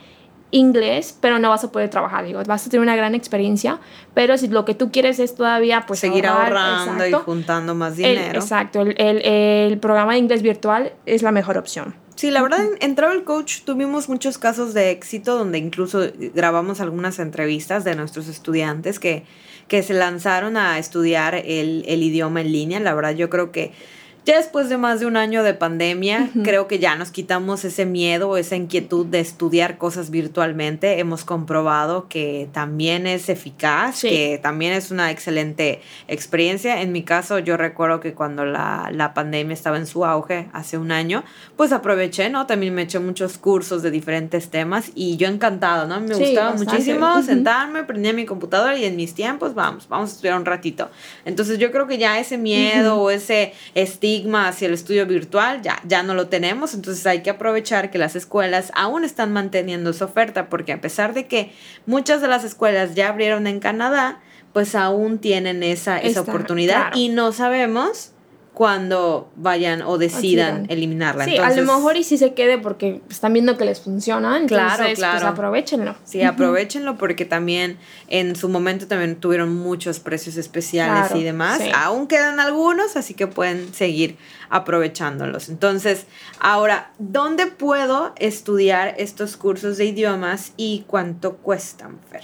inglés, 0.51 1.17
pero 1.21 1.39
no 1.39 1.49
vas 1.49 1.65
a 1.65 1.73
poder 1.73 1.89
trabajar, 1.89 2.25
digo, 2.27 2.43
vas 2.47 2.67
a 2.67 2.71
tener 2.71 2.83
una 2.83 2.95
gran 2.95 3.15
experiencia, 3.15 3.81
pero 4.13 4.37
si 4.37 4.49
lo 4.49 4.65
que 4.65 4.75
tú 4.75 4.91
quieres 4.93 5.19
es 5.19 5.35
todavía 5.35 5.85
pues 5.87 6.01
seguir 6.01 6.27
ahorrando 6.27 7.07
y 7.07 7.13
juntando 7.13 7.75
más 7.75 7.97
dinero. 7.97 8.39
exacto, 8.39 8.83
el, 8.83 8.95
el, 8.99 9.23
el, 9.25 9.79
programa 9.79 10.13
de 10.13 10.19
inglés 10.19 10.43
virtual 10.43 10.93
es 11.07 11.23
la 11.23 11.33
mejor 11.33 11.57
opción. 11.57 11.95
Sí, 12.17 12.31
la 12.31 12.43
verdad, 12.43 12.61
en 12.81 12.95
Travel 12.95 13.25
Coach 13.25 13.63
tuvimos 13.65 14.09
muchos 14.11 14.37
casos 14.37 14.75
de 14.75 14.91
éxito 14.91 15.39
donde 15.39 15.59
incluso 15.59 16.03
grabamos 16.35 16.81
algunas 16.81 17.19
entrevistas 17.19 17.85
de 17.85 17.97
nuestros 17.97 18.29
estudiantes 18.29 18.99
que 18.99 19.25
que 19.73 19.83
se 19.83 19.95
lanzaron 19.95 20.59
a 20.59 20.79
estudiar 20.79 21.35
el, 21.35 21.83
el 21.89 22.03
idioma 22.03 22.43
en 22.43 22.53
línea. 22.53 22.79
La 22.79 22.93
verdad, 22.93 23.15
yo 23.15 23.31
creo 23.31 23.53
que 23.53 23.73
ya 24.25 24.37
después 24.37 24.69
de 24.69 24.79
más 24.79 25.01
de 25.01 25.07
un 25.07 25.17
año 25.17 25.43
de 25.43 25.53
pandemia, 25.53 26.31
creo 26.45 26.69
que 26.69 26.79
ya 26.79 26.95
nos 26.95 27.11
quitamos 27.11 27.65
ese 27.65 27.87
miedo 27.87 28.29
o 28.29 28.37
esa 28.37 28.55
inquietud 28.55 29.05
de 29.05 29.19
estudiar 29.19 29.79
cosas 29.79 30.11
virtualmente. 30.11 31.01
Hemos 31.01 31.25
comprobado 31.25 32.09
que 32.09 32.49
también 32.53 33.09
es 33.09 33.29
eficaz, 33.29 34.03
que 34.03 34.39
también 34.41 34.75
es 34.75 34.93
una 34.93 35.11
excelente 35.11 35.81
experiencia. 36.07 36.83
En 36.83 36.93
mi 36.93 37.03
caso, 37.03 37.41
yo 37.41 37.57
recuerdo 37.57 37.99
que 37.99 38.15
cuando 38.15 38.45
la, 38.45 38.91
la, 38.93 39.13
pandemia 39.13 39.55
estaba 39.55 39.77
en 39.77 39.87
su 39.87 40.05
auge 40.05 40.49
hace 40.53 40.79
un 40.79 40.93
año, 40.93 41.25
pues 41.57 41.73
aproveché, 41.73 42.31
¿no? 42.31 42.47
También 42.47 42.75
me 42.75 42.83
eché 42.83 43.01
muchos 43.01 43.39
cursos 43.39 43.83
de 43.83 43.91
diferentes 43.91 44.51
temas 44.51 44.93
y 44.95 45.17
yo 45.17 45.27
encantada, 45.27 45.87
¿no? 45.87 46.01
Me 46.01 46.15
gustaba 46.15 46.53
muchísimo 46.53 47.23
sentarme, 47.23 47.83
prendía 47.83 48.13
mi 48.13 48.25
computadora 48.25 48.79
y 48.79 48.85
en 48.85 48.95
mis 48.95 49.15
tiempos, 49.15 49.55
vamos, 49.55 49.89
vamos 49.89 50.11
a 50.11 50.13
estudiar 50.13 50.39
un 50.39 50.45
ratito. 50.45 50.91
Entonces 51.25 51.59
yo 51.59 51.73
creo 51.73 51.89
que 51.89 51.99
ya 51.99 52.21
ese 52.21 52.39
miedo 52.39 52.97
o 53.01 53.11
ese 53.11 53.53
estilo 53.75 54.12
hacia 54.35 54.69
el 54.69 54.75
estudio 54.75 55.07
virtual 55.07 55.63
ya, 55.63 55.81
ya 55.87 56.03
no 56.03 56.15
lo 56.15 56.29
tenemos, 56.29 56.75
entonces 56.75 57.07
hay 57.07 57.23
que 57.23 57.31
aprovechar 57.31 57.91
que 57.91 57.99
las 57.99 58.17
escuelas 58.17 58.73
aún 58.75 59.05
están 59.05 59.33
manteniendo 59.33 59.93
su 59.93 60.05
oferta, 60.05 60.49
porque 60.49 60.73
a 60.73 60.81
pesar 60.81 61.15
de 61.15 61.27
que 61.27 61.53
muchas 61.87 62.21
de 62.21 62.29
las 62.29 62.45
escuelas 62.45 62.95
ya 62.95 63.09
abrieron 63.09 63.47
en 63.47 63.61
Canadá, 63.61 64.21
pues 64.53 64.75
aún 64.75 65.19
tienen 65.19 65.63
esa, 65.63 65.99
esa 65.99 66.21
oportunidad 66.21 66.95
y 66.95 67.09
no 67.09 67.33
sabemos 67.33 68.12
cuando 68.55 69.31
vayan 69.35 69.81
o 69.81 69.97
decidan 69.97 70.67
eliminarla. 70.69 71.25
Sí, 71.25 71.39
a 71.39 71.51
lo 71.55 71.63
mejor 71.63 71.97
y 71.97 72.05
si 72.05 72.19
se 72.19 72.35
quede 72.35 72.59
porque 72.59 73.01
están 73.09 73.33
viendo 73.33 73.57
que 73.57 73.65
les 73.65 73.81
funciona, 73.81 74.37
entonces 74.37 74.67
claro, 74.67 74.85
pues, 74.85 74.99
claro. 74.99 75.19
pues 75.21 75.33
aprovechenlo. 75.33 75.95
Sí, 76.05 76.23
aprovechenlo 76.23 76.99
porque 76.99 77.25
también 77.25 77.79
en 78.09 78.37
su 78.37 78.51
momento 78.51 78.87
también 78.87 79.17
tuvieron 79.17 79.57
muchos 79.57 80.01
precios 80.01 80.37
especiales 80.37 81.15
y 81.15 81.23
demás. 81.23 81.63
Aún 81.75 82.07
quedan 82.07 82.41
algunos, 82.41 82.97
así 82.97 83.15
que 83.15 83.27
pueden 83.27 83.73
seguir 83.73 84.19
aprovechándolos. 84.51 85.49
Entonces, 85.49 86.07
ahora, 86.39 86.93
¿dónde 86.99 87.47
puedo 87.47 88.13
estudiar 88.17 88.95
estos 88.99 89.39
cursos 89.39 89.79
de 89.79 89.87
idiomas 89.87 90.53
y 90.59 90.85
cuánto 90.87 91.37
cuestan, 91.39 91.99
Fer? 92.11 92.23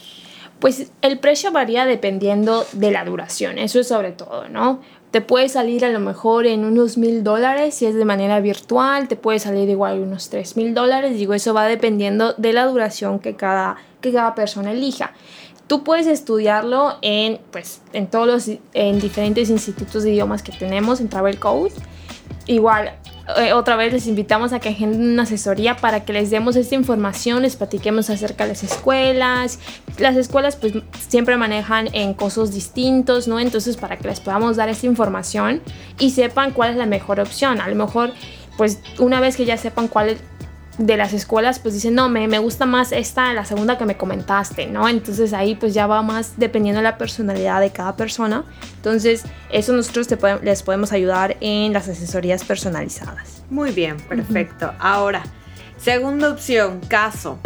Pues 0.58 0.90
el 1.02 1.20
precio 1.20 1.52
varía 1.52 1.86
dependiendo 1.86 2.66
de 2.72 2.90
la 2.90 3.04
duración, 3.04 3.58
eso 3.58 3.78
es 3.78 3.88
sobre 3.88 4.10
todo, 4.10 4.48
¿no? 4.48 4.82
Te 5.10 5.22
puede 5.22 5.48
salir 5.48 5.84
a 5.84 5.88
lo 5.88 6.00
mejor 6.00 6.46
en 6.46 6.64
unos 6.64 6.98
mil 6.98 7.24
dólares 7.24 7.74
si 7.74 7.86
es 7.86 7.94
de 7.94 8.04
manera 8.04 8.40
virtual, 8.40 9.08
te 9.08 9.16
puede 9.16 9.38
salir 9.38 9.68
igual 9.70 10.00
unos 10.00 10.28
tres 10.28 10.56
mil 10.56 10.74
dólares. 10.74 11.16
Digo, 11.16 11.32
eso 11.32 11.54
va 11.54 11.66
dependiendo 11.66 12.34
de 12.34 12.52
la 12.52 12.66
duración 12.66 13.18
que 13.18 13.34
cada, 13.34 13.76
que 14.02 14.12
cada 14.12 14.34
persona 14.34 14.72
elija. 14.72 15.12
Tú 15.66 15.84
puedes 15.84 16.06
estudiarlo 16.06 16.96
en, 17.02 17.40
pues, 17.50 17.82
en 17.92 18.06
todos 18.06 18.26
los 18.26 18.58
en 18.74 19.00
diferentes 19.00 19.50
institutos 19.50 20.02
de 20.02 20.12
idiomas 20.12 20.42
que 20.42 20.52
tenemos 20.52 21.00
en 21.00 21.08
Travel 21.08 21.38
Code. 21.38 21.72
Igual, 22.46 22.92
eh, 23.36 23.52
otra 23.52 23.76
vez 23.76 23.92
les 23.92 24.06
invitamos 24.06 24.52
a 24.52 24.60
que 24.60 24.70
agenden 24.70 25.12
una 25.12 25.24
asesoría 25.24 25.76
para 25.76 26.04
que 26.04 26.14
les 26.14 26.30
demos 26.30 26.56
esta 26.56 26.74
información, 26.74 27.42
les 27.42 27.56
platiquemos 27.56 28.08
acerca 28.08 28.44
de 28.44 28.50
las 28.50 28.64
escuelas. 28.64 29.58
Las 29.98 30.16
escuelas 30.16 30.56
pues 30.56 30.72
siempre 31.08 31.36
manejan 31.36 31.88
en 31.92 32.14
costos 32.14 32.52
distintos, 32.52 33.28
¿no? 33.28 33.38
Entonces 33.38 33.76
para 33.76 33.98
que 33.98 34.08
les 34.08 34.20
podamos 34.20 34.56
dar 34.56 34.70
esta 34.70 34.86
información 34.86 35.60
y 35.98 36.10
sepan 36.10 36.52
cuál 36.52 36.70
es 36.70 36.76
la 36.76 36.86
mejor 36.86 37.20
opción. 37.20 37.60
A 37.60 37.68
lo 37.68 37.74
mejor 37.74 38.12
pues 38.56 38.80
una 38.98 39.20
vez 39.20 39.36
que 39.36 39.44
ya 39.44 39.56
sepan 39.56 39.88
cuál 39.88 40.08
es 40.10 40.18
de 40.78 40.96
las 40.96 41.12
escuelas 41.12 41.58
pues 41.58 41.74
dicen, 41.74 41.94
no, 41.94 42.08
me, 42.08 42.28
me 42.28 42.38
gusta 42.38 42.64
más 42.64 42.92
esta, 42.92 43.34
la 43.34 43.44
segunda 43.44 43.76
que 43.76 43.84
me 43.84 43.96
comentaste, 43.96 44.66
¿no? 44.66 44.88
Entonces 44.88 45.32
ahí 45.32 45.56
pues 45.56 45.74
ya 45.74 45.86
va 45.86 46.02
más 46.02 46.34
dependiendo 46.36 46.78
de 46.78 46.84
la 46.84 46.96
personalidad 46.96 47.60
de 47.60 47.70
cada 47.70 47.96
persona. 47.96 48.44
Entonces 48.76 49.24
eso 49.50 49.72
nosotros 49.72 50.06
te 50.06 50.16
les 50.42 50.62
podemos 50.62 50.92
ayudar 50.92 51.36
en 51.40 51.72
las 51.72 51.88
asesorías 51.88 52.44
personalizadas. 52.44 53.42
Muy 53.50 53.72
bien, 53.72 53.96
perfecto. 53.96 54.72
Ahora, 54.78 55.24
segunda 55.76 56.30
opción, 56.30 56.80
caso. 56.88 57.38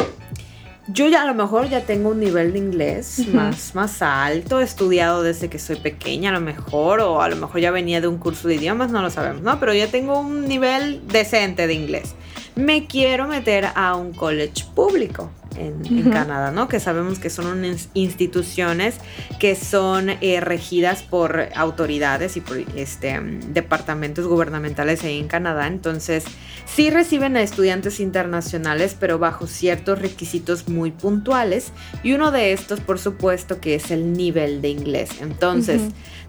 Yo 0.88 1.07
ya 1.07 1.23
a 1.23 1.25
lo 1.25 1.35
mejor 1.35 1.68
ya 1.68 1.83
tengo 1.83 2.11
un 2.11 2.18
nivel 2.18 2.53
de 2.53 2.59
inglés 2.59 3.29
más, 3.33 3.75
más 3.77 4.03
alto, 4.03 4.61
he 4.61 4.64
estudiado 4.64 5.23
desde 5.23 5.49
que 5.49 5.61
soy 5.61 5.77
pequeña 5.77 6.31
a 6.31 6.33
lo 6.33 6.40
mejor, 6.40 7.01
o 7.01 7.23
a 7.23 7.29
lo 7.29 7.37
mejor 7.37 7.61
ya 7.61 7.71
venía 7.71 8.01
de 8.01 8.09
un 8.09 8.18
curso 8.18 8.49
de 8.49 8.57
idiomas, 8.57 8.90
no 8.90 9.01
lo 9.01 9.09
sabemos, 9.09 9.42
¿no? 9.42 9.61
Pero 9.61 9.73
ya 9.73 9.87
tengo 9.87 10.18
un 10.18 10.49
nivel 10.49 11.07
decente 11.07 11.68
de 11.68 11.75
inglés 11.75 12.16
me 12.54 12.86
quiero 12.86 13.26
meter 13.28 13.68
a 13.74 13.94
un 13.96 14.12
college 14.12 14.64
público. 14.74 15.30
En, 15.54 16.10
Canadá, 16.10 16.50
¿no? 16.50 16.66
Que 16.66 16.80
sabemos 16.80 17.18
que 17.18 17.28
son 17.28 17.46
unas 17.46 17.90
instituciones 17.92 18.96
que 19.38 19.54
son 19.54 20.08
eh, 20.08 20.40
regidas 20.40 21.02
por 21.02 21.48
autoridades 21.54 22.38
y 22.38 22.40
por 22.40 22.56
este, 22.74 23.20
departamentos 23.48 24.26
gubernamentales 24.26 25.04
ahí 25.04 25.18
en 25.18 25.28
Canadá. 25.28 25.66
Entonces, 25.66 26.24
sí 26.64 26.88
reciben 26.88 27.36
a 27.36 27.42
estudiantes 27.42 28.00
internacionales, 28.00 28.96
pero 28.98 29.18
bajo 29.18 29.46
ciertos 29.46 29.98
requisitos 29.98 30.68
muy 30.68 30.90
puntuales. 30.90 31.72
Y 32.02 32.14
uno 32.14 32.30
de 32.30 32.52
estos, 32.52 32.80
por 32.80 32.98
supuesto, 32.98 33.60
que 33.60 33.74
es 33.74 33.90
el 33.90 34.14
nivel 34.14 34.62
de 34.62 34.70
inglés. 34.70 35.10
Entonces, 35.20 35.82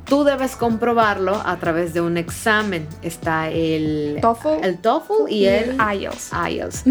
Tú 0.05 0.23
debes 0.23 0.55
comprobarlo 0.55 1.41
a 1.45 1.57
través 1.57 1.93
de 1.93 2.01
un 2.01 2.17
examen. 2.17 2.87
Está 3.01 3.49
el 3.49 4.17
TOEFL, 4.21 4.63
el 4.63 4.77
TOEFL 4.77 5.29
y, 5.29 5.45
el 5.45 5.77
IELTS. 5.77 6.31
IELTS. 6.49 6.83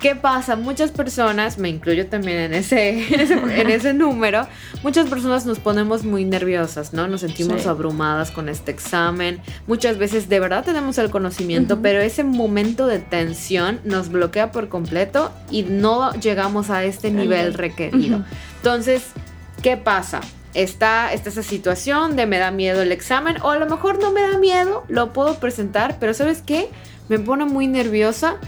¿Qué 0.00 0.16
pasa? 0.16 0.56
Muchas 0.56 0.90
personas, 0.90 1.58
me 1.58 1.68
incluyo 1.68 2.06
también 2.08 2.38
en 2.40 2.54
ese, 2.54 2.90
en 3.12 3.70
ese, 3.70 3.94
número, 3.94 4.46
muchas 4.82 5.08
personas 5.08 5.46
nos 5.46 5.58
ponemos 5.58 6.04
muy 6.04 6.24
nerviosas, 6.24 6.92
¿no? 6.92 7.06
Nos 7.06 7.20
sentimos 7.20 7.66
abrumadas 7.66 8.30
con 8.30 8.48
este 8.48 8.72
examen. 8.72 9.40
Muchas 9.66 9.96
veces 9.96 10.28
de 10.28 10.40
verdad 10.40 10.64
tenemos 10.64 10.98
el 10.98 11.10
conocimiento, 11.10 11.80
pero 11.80 12.00
ese 12.00 12.24
momento 12.24 12.86
de 12.86 12.98
tensión 12.98 13.80
nos 13.84 14.08
bloquea 14.08 14.50
por 14.50 14.68
completo 14.68 15.30
y 15.50 15.62
no 15.62 16.12
llegamos 16.14 16.70
a 16.70 16.84
este 16.84 17.10
nivel 17.10 17.54
requerido. 17.54 18.24
Entonces, 18.56 19.04
¿qué 19.62 19.76
pasa? 19.76 20.20
Está, 20.56 21.12
está 21.12 21.28
esa 21.28 21.42
situación 21.42 22.16
de 22.16 22.26
me 22.26 22.38
da 22.38 22.50
miedo 22.50 22.82
el 22.82 22.92
examen 22.92 23.36
o 23.42 23.50
a 23.50 23.58
lo 23.58 23.66
mejor 23.66 24.00
no 24.00 24.10
me 24.10 24.22
da 24.22 24.38
miedo, 24.38 24.84
lo 24.88 25.12
puedo 25.12 25.38
presentar, 25.38 25.98
pero 26.00 26.14
¿sabes 26.14 26.42
qué? 26.42 26.70
Me 27.08 27.18
pone 27.18 27.44
muy 27.44 27.66
nerviosa 27.66 28.38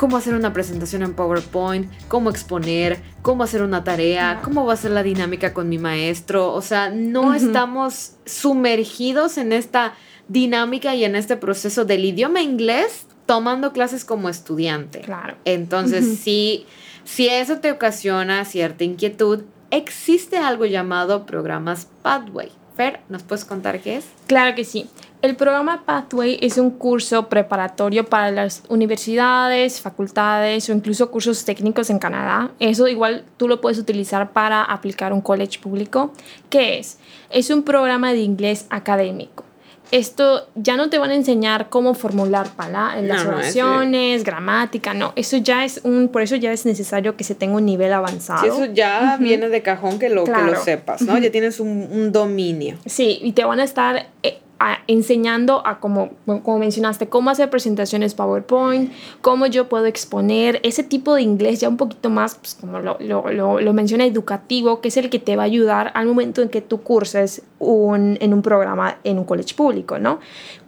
cómo 0.00 0.16
hacer 0.16 0.34
una 0.34 0.54
presentación 0.54 1.02
en 1.02 1.12
PowerPoint, 1.12 1.92
cómo 2.08 2.30
exponer, 2.30 3.02
cómo 3.20 3.42
hacer 3.42 3.62
una 3.62 3.84
tarea, 3.84 4.40
cómo 4.42 4.64
va 4.64 4.72
a 4.72 4.76
ser 4.76 4.92
la 4.92 5.02
dinámica 5.02 5.52
con 5.52 5.68
mi 5.68 5.76
maestro. 5.76 6.54
O 6.54 6.62
sea, 6.62 6.88
no 6.88 7.34
estamos 7.34 8.14
sumergidos 8.24 9.36
en 9.36 9.52
esta 9.52 9.92
dinámica 10.26 10.94
y 10.94 11.04
en 11.04 11.16
este 11.16 11.36
proceso 11.36 11.84
del 11.84 12.06
idioma 12.06 12.40
inglés 12.40 13.06
tomando 13.26 13.74
clases 13.74 14.06
como 14.06 14.30
estudiante. 14.30 15.02
Claro. 15.02 15.36
Entonces, 15.44 16.18
si, 16.18 16.64
si 17.04 17.28
eso 17.28 17.58
te 17.58 17.70
ocasiona 17.70 18.46
cierta 18.46 18.84
inquietud, 18.84 19.42
existe 19.70 20.38
algo 20.38 20.66
llamado 20.66 21.26
programas 21.26 21.86
Pathway. 22.02 22.50
Fer, 22.76 23.00
¿nos 23.08 23.22
puedes 23.22 23.44
contar 23.44 23.80
qué 23.80 23.96
es? 23.96 24.06
Claro 24.26 24.54
que 24.54 24.64
sí. 24.64 24.88
El 25.22 25.36
programa 25.36 25.82
Pathway 25.84 26.38
es 26.40 26.56
un 26.56 26.70
curso 26.70 27.28
preparatorio 27.28 28.06
para 28.06 28.30
las 28.30 28.62
universidades, 28.68 29.80
facultades 29.80 30.68
o 30.70 30.72
incluso 30.72 31.10
cursos 31.10 31.44
técnicos 31.44 31.90
en 31.90 31.98
Canadá. 31.98 32.52
Eso 32.58 32.88
igual 32.88 33.24
tú 33.36 33.46
lo 33.46 33.60
puedes 33.60 33.78
utilizar 33.78 34.32
para 34.32 34.62
aplicar 34.62 35.12
un 35.12 35.20
college 35.20 35.58
público. 35.58 36.12
¿Qué 36.48 36.78
es? 36.78 36.98
Es 37.28 37.50
un 37.50 37.64
programa 37.64 38.12
de 38.12 38.20
inglés 38.20 38.66
académico. 38.70 39.44
Esto 39.90 40.48
ya 40.54 40.76
no 40.76 40.88
te 40.88 40.98
van 40.98 41.10
a 41.10 41.14
enseñar 41.14 41.68
cómo 41.68 41.94
formular 41.94 42.50
palabras, 42.50 43.02
las 43.02 43.26
oraciones, 43.26 44.24
gramática, 44.24 44.94
no, 44.94 45.12
eso 45.16 45.36
ya 45.36 45.64
es 45.64 45.80
un, 45.82 46.08
por 46.08 46.22
eso 46.22 46.36
ya 46.36 46.52
es 46.52 46.64
necesario 46.64 47.16
que 47.16 47.24
se 47.24 47.34
tenga 47.34 47.56
un 47.56 47.64
nivel 47.64 47.92
avanzado. 47.92 48.42
Sí, 48.42 48.48
eso 48.48 48.72
ya 48.72 49.16
viene 49.18 49.48
de 49.48 49.62
cajón 49.62 49.98
que 49.98 50.08
lo, 50.08 50.24
que 50.24 50.42
lo 50.42 50.56
sepas, 50.62 51.02
¿no? 51.02 51.18
Ya 51.18 51.30
tienes 51.30 51.60
un, 51.60 51.88
un, 51.90 52.12
dominio. 52.12 52.78
Sí, 52.86 53.18
y 53.22 53.32
te 53.32 53.44
van 53.44 53.60
a 53.60 53.64
estar 53.64 54.06
eh, 54.22 54.38
enseñando 54.86 55.66
a, 55.66 55.80
como, 55.80 56.10
como 56.26 56.58
mencionaste, 56.58 57.08
cómo 57.08 57.30
hacer 57.30 57.48
presentaciones 57.48 58.14
PowerPoint, 58.14 58.92
cómo 59.22 59.46
yo 59.46 59.68
puedo 59.68 59.86
exponer 59.86 60.60
ese 60.62 60.82
tipo 60.82 61.14
de 61.14 61.22
inglés 61.22 61.60
ya 61.60 61.68
un 61.68 61.76
poquito 61.76 62.10
más, 62.10 62.34
pues, 62.34 62.56
como 62.60 62.80
lo, 62.80 62.98
lo, 63.00 63.60
lo, 63.60 63.72
menciona, 63.72 64.04
educativo, 64.04 64.80
que 64.80 64.88
es 64.88 64.96
el 64.96 65.08
que 65.08 65.18
te 65.18 65.36
va 65.36 65.44
a 65.44 65.46
ayudar 65.46 65.92
al 65.94 66.06
momento 66.06 66.42
en 66.42 66.48
que 66.48 66.60
tú 66.60 66.82
curses 66.82 67.42
un, 67.58 68.18
en 68.20 68.34
un 68.34 68.42
programa 68.42 68.98
en 69.04 69.18
un 69.18 69.24
college 69.24 69.54
público, 69.54 69.98
¿no? 69.98 70.20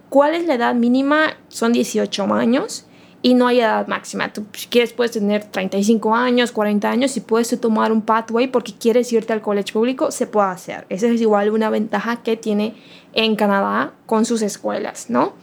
¿Cuál 0.09 0.35
es 0.35 0.45
la 0.45 0.55
edad 0.55 0.75
mínima? 0.75 1.37
Son 1.47 1.73
18 1.73 2.33
años 2.33 2.85
y 3.23 3.33
no 3.33 3.47
hay 3.47 3.61
edad 3.61 3.87
máxima. 3.87 4.31
Tú 4.31 4.45
si 4.53 4.67
quieres 4.67 4.93
puedes 4.93 5.13
tener 5.13 5.45
35 5.45 6.13
años, 6.13 6.51
40 6.51 6.87
años 6.87 7.17
y 7.17 7.21
puedes 7.21 7.59
tomar 7.59 7.91
un 7.91 8.01
pathway 8.01 8.47
porque 8.47 8.73
quieres 8.73 9.11
irte 9.11 9.33
al 9.33 9.41
college 9.41 9.73
público, 9.73 10.11
se 10.11 10.27
puede 10.27 10.49
hacer. 10.49 10.85
Esa 10.89 11.07
es 11.07 11.21
igual 11.21 11.49
una 11.49 11.71
ventaja 11.71 12.21
que 12.21 12.37
tiene 12.37 12.75
en 13.13 13.35
Canadá 13.35 13.93
con 14.05 14.25
sus 14.25 14.41
escuelas, 14.41 15.09
¿no? 15.09 15.33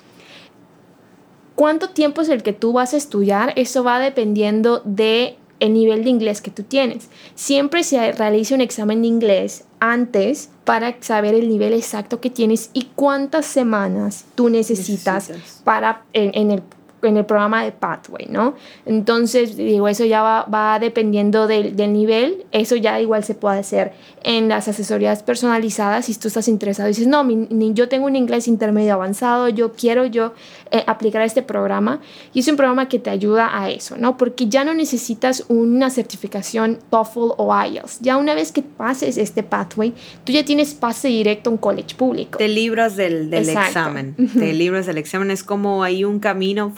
¿Cuánto 1.54 1.90
tiempo 1.90 2.20
es 2.20 2.28
el 2.28 2.42
que 2.42 2.52
tú 2.52 2.72
vas 2.74 2.94
a 2.94 2.98
estudiar? 2.98 3.52
Eso 3.56 3.82
va 3.82 3.98
dependiendo 3.98 4.82
de 4.84 5.36
el 5.58 5.74
nivel 5.74 6.04
de 6.04 6.10
inglés 6.10 6.40
que 6.40 6.50
tú 6.50 6.62
tienes. 6.62 7.08
Siempre 7.34 7.82
se 7.82 8.12
realiza 8.12 8.54
un 8.54 8.62
examen 8.62 9.02
de 9.02 9.08
inglés 9.08 9.64
antes 9.78 10.50
para 10.64 10.96
saber 11.00 11.34
el 11.34 11.48
nivel 11.48 11.72
exacto 11.72 12.20
que 12.20 12.30
tienes 12.30 12.70
y 12.72 12.88
cuántas 12.94 13.46
semanas 13.46 14.24
tú 14.34 14.48
necesitas, 14.48 15.30
para 15.64 16.04
en, 16.12 16.30
en 16.34 16.50
el 16.50 16.62
en 17.02 17.16
el 17.16 17.24
programa 17.24 17.64
de 17.64 17.72
Pathway, 17.72 18.26
¿no? 18.28 18.54
Entonces, 18.86 19.56
digo, 19.56 19.88
eso 19.88 20.04
ya 20.04 20.22
va, 20.22 20.44
va 20.44 20.78
dependiendo 20.78 21.46
del, 21.46 21.76
del, 21.76 21.92
nivel, 21.92 22.44
eso 22.52 22.76
ya 22.76 23.00
igual 23.00 23.24
se 23.24 23.34
puede 23.34 23.58
hacer 23.58 23.92
en 24.22 24.48
las 24.48 24.68
asesorías 24.68 25.22
personalizadas. 25.22 26.06
Si 26.06 26.14
tú 26.14 26.28
estás 26.28 26.48
interesado 26.48 26.88
y 26.88 26.92
dices, 26.92 27.06
no, 27.06 27.24
mi, 27.24 27.48
yo 27.74 27.88
tengo 27.88 28.06
un 28.06 28.16
inglés 28.16 28.48
intermedio 28.48 28.94
avanzado, 28.94 29.48
yo 29.48 29.72
quiero 29.72 30.06
yo 30.06 30.34
eh, 30.70 30.84
aplicar 30.86 31.22
este 31.22 31.42
programa 31.42 32.00
y 32.34 32.40
es 32.40 32.48
un 32.48 32.56
programa 32.56 32.88
que 32.88 32.98
te 32.98 33.10
ayuda 33.10 33.50
a 33.52 33.70
eso, 33.70 33.96
¿no? 33.96 34.16
Porque 34.16 34.48
ya 34.48 34.64
no 34.64 34.74
necesitas 34.74 35.44
una 35.48 35.90
certificación 35.90 36.78
TOEFL 36.90 37.32
o 37.36 37.54
IELTS, 37.64 38.00
ya 38.00 38.16
una 38.16 38.34
vez 38.34 38.52
que 38.52 38.62
pases 38.62 39.16
este 39.16 39.42
Pathway, 39.42 39.94
tú 40.24 40.32
ya 40.32 40.44
tienes 40.44 40.74
pase 40.74 41.08
directo 41.08 41.50
a 41.50 41.52
un 41.52 41.58
college 41.58 41.94
público. 41.96 42.38
Te 42.38 42.48
libras 42.48 42.96
del, 42.96 43.30
del 43.30 43.48
examen, 43.48 44.14
te 44.16 44.52
libras 44.52 44.86
del 44.86 44.98
examen, 44.98 45.30
es 45.30 45.44
como 45.44 45.82
hay 45.82 46.04
un 46.04 46.20
camino, 46.20 46.70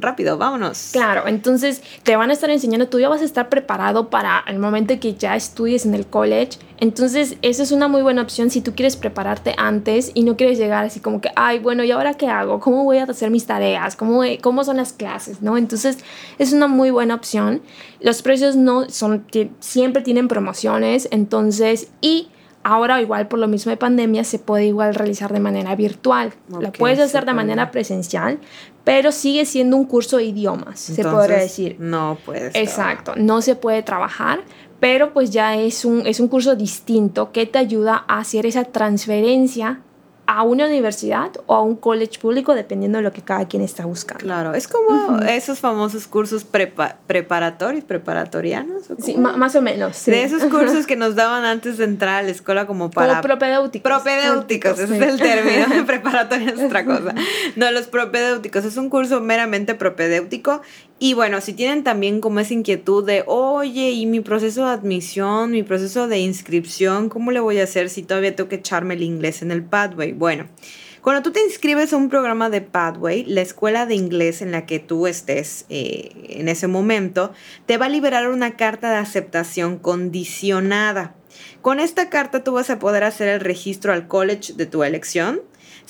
rápido, 0.00 0.38
vámonos. 0.38 0.90
Claro, 0.92 1.26
entonces 1.26 1.82
te 2.02 2.16
van 2.16 2.30
a 2.30 2.32
estar 2.32 2.50
enseñando, 2.50 2.88
tú 2.88 2.98
ya 2.98 3.08
vas 3.08 3.22
a 3.22 3.24
estar 3.24 3.48
preparado 3.48 4.10
para 4.10 4.44
el 4.46 4.58
momento 4.58 4.98
que 5.00 5.14
ya 5.14 5.36
estudies 5.36 5.86
en 5.86 5.94
el 5.94 6.06
college. 6.06 6.58
Entonces, 6.78 7.36
esa 7.42 7.62
es 7.62 7.72
una 7.72 7.88
muy 7.88 8.02
buena 8.02 8.22
opción 8.22 8.50
si 8.50 8.62
tú 8.62 8.74
quieres 8.74 8.96
prepararte 8.96 9.54
antes 9.58 10.12
y 10.14 10.22
no 10.22 10.36
quieres 10.36 10.58
llegar 10.58 10.84
así 10.84 11.00
como 11.00 11.20
que, 11.20 11.30
ay, 11.36 11.58
bueno, 11.58 11.84
¿y 11.84 11.90
ahora 11.90 12.14
qué 12.14 12.28
hago? 12.28 12.58
¿Cómo 12.60 12.84
voy 12.84 12.98
a 12.98 13.04
hacer 13.04 13.30
mis 13.30 13.46
tareas? 13.46 13.96
¿Cómo, 13.96 14.22
cómo 14.40 14.64
son 14.64 14.78
las 14.78 14.92
clases? 14.92 15.42
¿No? 15.42 15.56
Entonces, 15.56 15.98
es 16.38 16.52
una 16.52 16.68
muy 16.68 16.90
buena 16.90 17.14
opción. 17.14 17.62
Los 18.00 18.22
precios 18.22 18.56
no 18.56 18.88
son, 18.88 19.26
siempre 19.60 20.02
tienen 20.02 20.28
promociones, 20.28 21.08
entonces, 21.10 21.88
y 22.00 22.28
Ahora 22.62 23.00
igual 23.00 23.26
por 23.26 23.38
lo 23.38 23.48
mismo 23.48 23.70
de 23.70 23.76
pandemia 23.76 24.22
se 24.22 24.38
puede 24.38 24.66
igual 24.66 24.94
realizar 24.94 25.32
de 25.32 25.40
manera 25.40 25.74
virtual. 25.76 26.34
lo 26.48 26.72
puedes 26.72 26.98
hacer 26.98 27.24
de 27.24 27.32
manera 27.32 27.70
presencial, 27.70 28.38
pero 28.84 29.12
sigue 29.12 29.46
siendo 29.46 29.76
un 29.76 29.84
curso 29.84 30.18
de 30.18 30.24
idiomas, 30.24 30.78
se 30.78 31.02
podría 31.02 31.38
decir. 31.38 31.76
No 31.78 32.18
puedes. 32.24 32.54
Exacto, 32.54 33.14
no 33.16 33.40
se 33.40 33.54
puede 33.54 33.82
trabajar, 33.82 34.42
pero 34.78 35.12
pues 35.12 35.30
ya 35.30 35.56
es 35.56 35.84
un, 35.84 36.06
es 36.06 36.20
un 36.20 36.28
curso 36.28 36.54
distinto 36.54 37.32
que 37.32 37.46
te 37.46 37.58
ayuda 37.58 38.04
a 38.06 38.18
hacer 38.18 38.44
esa 38.44 38.64
transferencia 38.64 39.80
a 40.32 40.44
una 40.44 40.66
universidad 40.66 41.32
o 41.46 41.56
a 41.56 41.60
un 41.60 41.74
college 41.74 42.20
público, 42.20 42.54
dependiendo 42.54 42.98
de 42.98 43.02
lo 43.02 43.12
que 43.12 43.20
cada 43.20 43.48
quien 43.48 43.64
está 43.64 43.84
buscando. 43.84 44.22
Claro, 44.22 44.54
es 44.54 44.68
como 44.68 45.18
esos 45.22 45.58
famosos 45.58 46.06
cursos 46.06 46.44
preparatorios, 46.44 47.82
preparatorianos. 47.82 48.84
sí, 49.00 49.16
más 49.16 49.56
o 49.56 49.60
menos. 49.60 50.04
De 50.04 50.22
esos 50.22 50.44
cursos 50.44 50.86
que 50.86 50.94
nos 50.94 51.16
daban 51.16 51.44
antes 51.44 51.78
de 51.78 51.84
entrar 51.84 52.20
a 52.20 52.22
la 52.22 52.30
escuela 52.30 52.68
como 52.68 52.92
para... 52.92 53.08
Como 53.08 53.22
propedéuticos. 53.22 53.90
Propedéuticos, 53.90 54.78
ese 54.78 54.98
es 54.98 55.02
el 55.02 55.18
término. 55.18 55.84
Preparatorio 55.86 56.54
es 56.54 56.62
otra 56.62 56.84
cosa. 56.84 57.12
No, 57.56 57.70
los 57.72 57.88
propedéuticos 57.88 58.64
es 58.64 58.76
un 58.76 58.88
curso 58.88 59.20
meramente 59.20 59.74
propedéutico 59.74 60.62
y 61.02 61.14
bueno, 61.14 61.40
si 61.40 61.54
tienen 61.54 61.82
también 61.82 62.20
como 62.20 62.40
esa 62.40 62.52
inquietud 62.52 63.06
de, 63.06 63.24
oye, 63.26 63.90
y 63.90 64.04
mi 64.04 64.20
proceso 64.20 64.66
de 64.66 64.72
admisión, 64.72 65.50
mi 65.50 65.62
proceso 65.62 66.08
de 66.08 66.18
inscripción, 66.18 67.08
¿cómo 67.08 67.30
le 67.30 67.40
voy 67.40 67.58
a 67.58 67.64
hacer 67.64 67.88
si 67.88 68.02
todavía 68.02 68.36
tengo 68.36 68.50
que 68.50 68.56
echarme 68.56 68.92
el 68.92 69.02
inglés 69.02 69.40
en 69.40 69.50
el 69.50 69.64
Pathway? 69.64 70.12
Bueno, 70.12 70.46
cuando 71.00 71.22
tú 71.22 71.32
te 71.32 71.42
inscribes 71.42 71.94
a 71.94 71.96
un 71.96 72.10
programa 72.10 72.50
de 72.50 72.60
Pathway, 72.60 73.24
la 73.24 73.40
escuela 73.40 73.86
de 73.86 73.94
inglés 73.94 74.42
en 74.42 74.52
la 74.52 74.66
que 74.66 74.78
tú 74.78 75.06
estés 75.06 75.64
eh, 75.70 76.10
en 76.28 76.48
ese 76.48 76.66
momento, 76.66 77.32
te 77.64 77.78
va 77.78 77.86
a 77.86 77.88
liberar 77.88 78.28
una 78.28 78.58
carta 78.58 78.90
de 78.90 78.96
aceptación 78.96 79.78
condicionada. 79.78 81.14
Con 81.62 81.80
esta 81.80 82.10
carta 82.10 82.44
tú 82.44 82.52
vas 82.52 82.68
a 82.68 82.78
poder 82.78 83.04
hacer 83.04 83.28
el 83.28 83.40
registro 83.40 83.94
al 83.94 84.06
college 84.06 84.52
de 84.52 84.66
tu 84.66 84.84
elección 84.84 85.40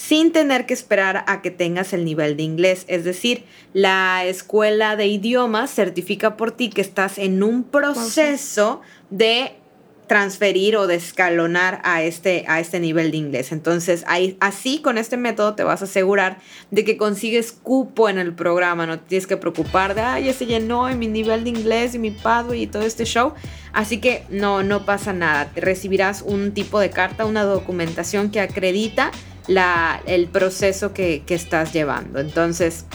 sin 0.00 0.32
tener 0.32 0.64
que 0.64 0.72
esperar 0.72 1.24
a 1.26 1.42
que 1.42 1.50
tengas 1.50 1.92
el 1.92 2.06
nivel 2.06 2.34
de 2.34 2.42
inglés. 2.42 2.86
Es 2.88 3.04
decir, 3.04 3.44
la 3.74 4.24
escuela 4.24 4.96
de 4.96 5.06
idiomas 5.06 5.70
certifica 5.70 6.38
por 6.38 6.52
ti 6.52 6.70
que 6.70 6.80
estás 6.80 7.18
en 7.18 7.42
un 7.42 7.64
proceso 7.64 8.80
de 9.10 9.56
transferir 10.06 10.76
o 10.76 10.86
de 10.86 10.94
escalonar 10.94 11.82
a 11.84 12.02
este, 12.02 12.46
a 12.48 12.60
este 12.60 12.80
nivel 12.80 13.10
de 13.10 13.18
inglés. 13.18 13.52
Entonces, 13.52 14.02
ahí, 14.06 14.38
así 14.40 14.80
con 14.80 14.96
este 14.96 15.18
método 15.18 15.54
te 15.54 15.64
vas 15.64 15.82
a 15.82 15.84
asegurar 15.84 16.38
de 16.70 16.82
que 16.82 16.96
consigues 16.96 17.52
cupo 17.52 18.08
en 18.08 18.18
el 18.18 18.34
programa, 18.34 18.86
no 18.86 19.00
tienes 19.00 19.26
que 19.26 19.36
preocupar 19.36 19.94
de, 19.94 20.00
ay, 20.00 20.24
ya 20.24 20.32
se 20.32 20.46
llenó 20.46 20.88
en 20.88 20.98
mi 20.98 21.08
nivel 21.08 21.44
de 21.44 21.50
inglés 21.50 21.94
y 21.94 21.98
mi 21.98 22.10
pathway 22.10 22.62
y 22.62 22.66
todo 22.66 22.84
este 22.84 23.04
show. 23.04 23.34
Así 23.74 23.98
que 24.00 24.24
no, 24.30 24.62
no 24.62 24.86
pasa 24.86 25.12
nada. 25.12 25.52
Recibirás 25.54 26.22
un 26.22 26.52
tipo 26.52 26.80
de 26.80 26.88
carta, 26.88 27.26
una 27.26 27.44
documentación 27.44 28.30
que 28.30 28.40
acredita 28.40 29.12
la, 29.50 30.00
el 30.06 30.28
proceso 30.28 30.92
que, 30.94 31.22
que 31.26 31.34
estás 31.34 31.72
llevando. 31.72 32.20
Entonces, 32.20 32.86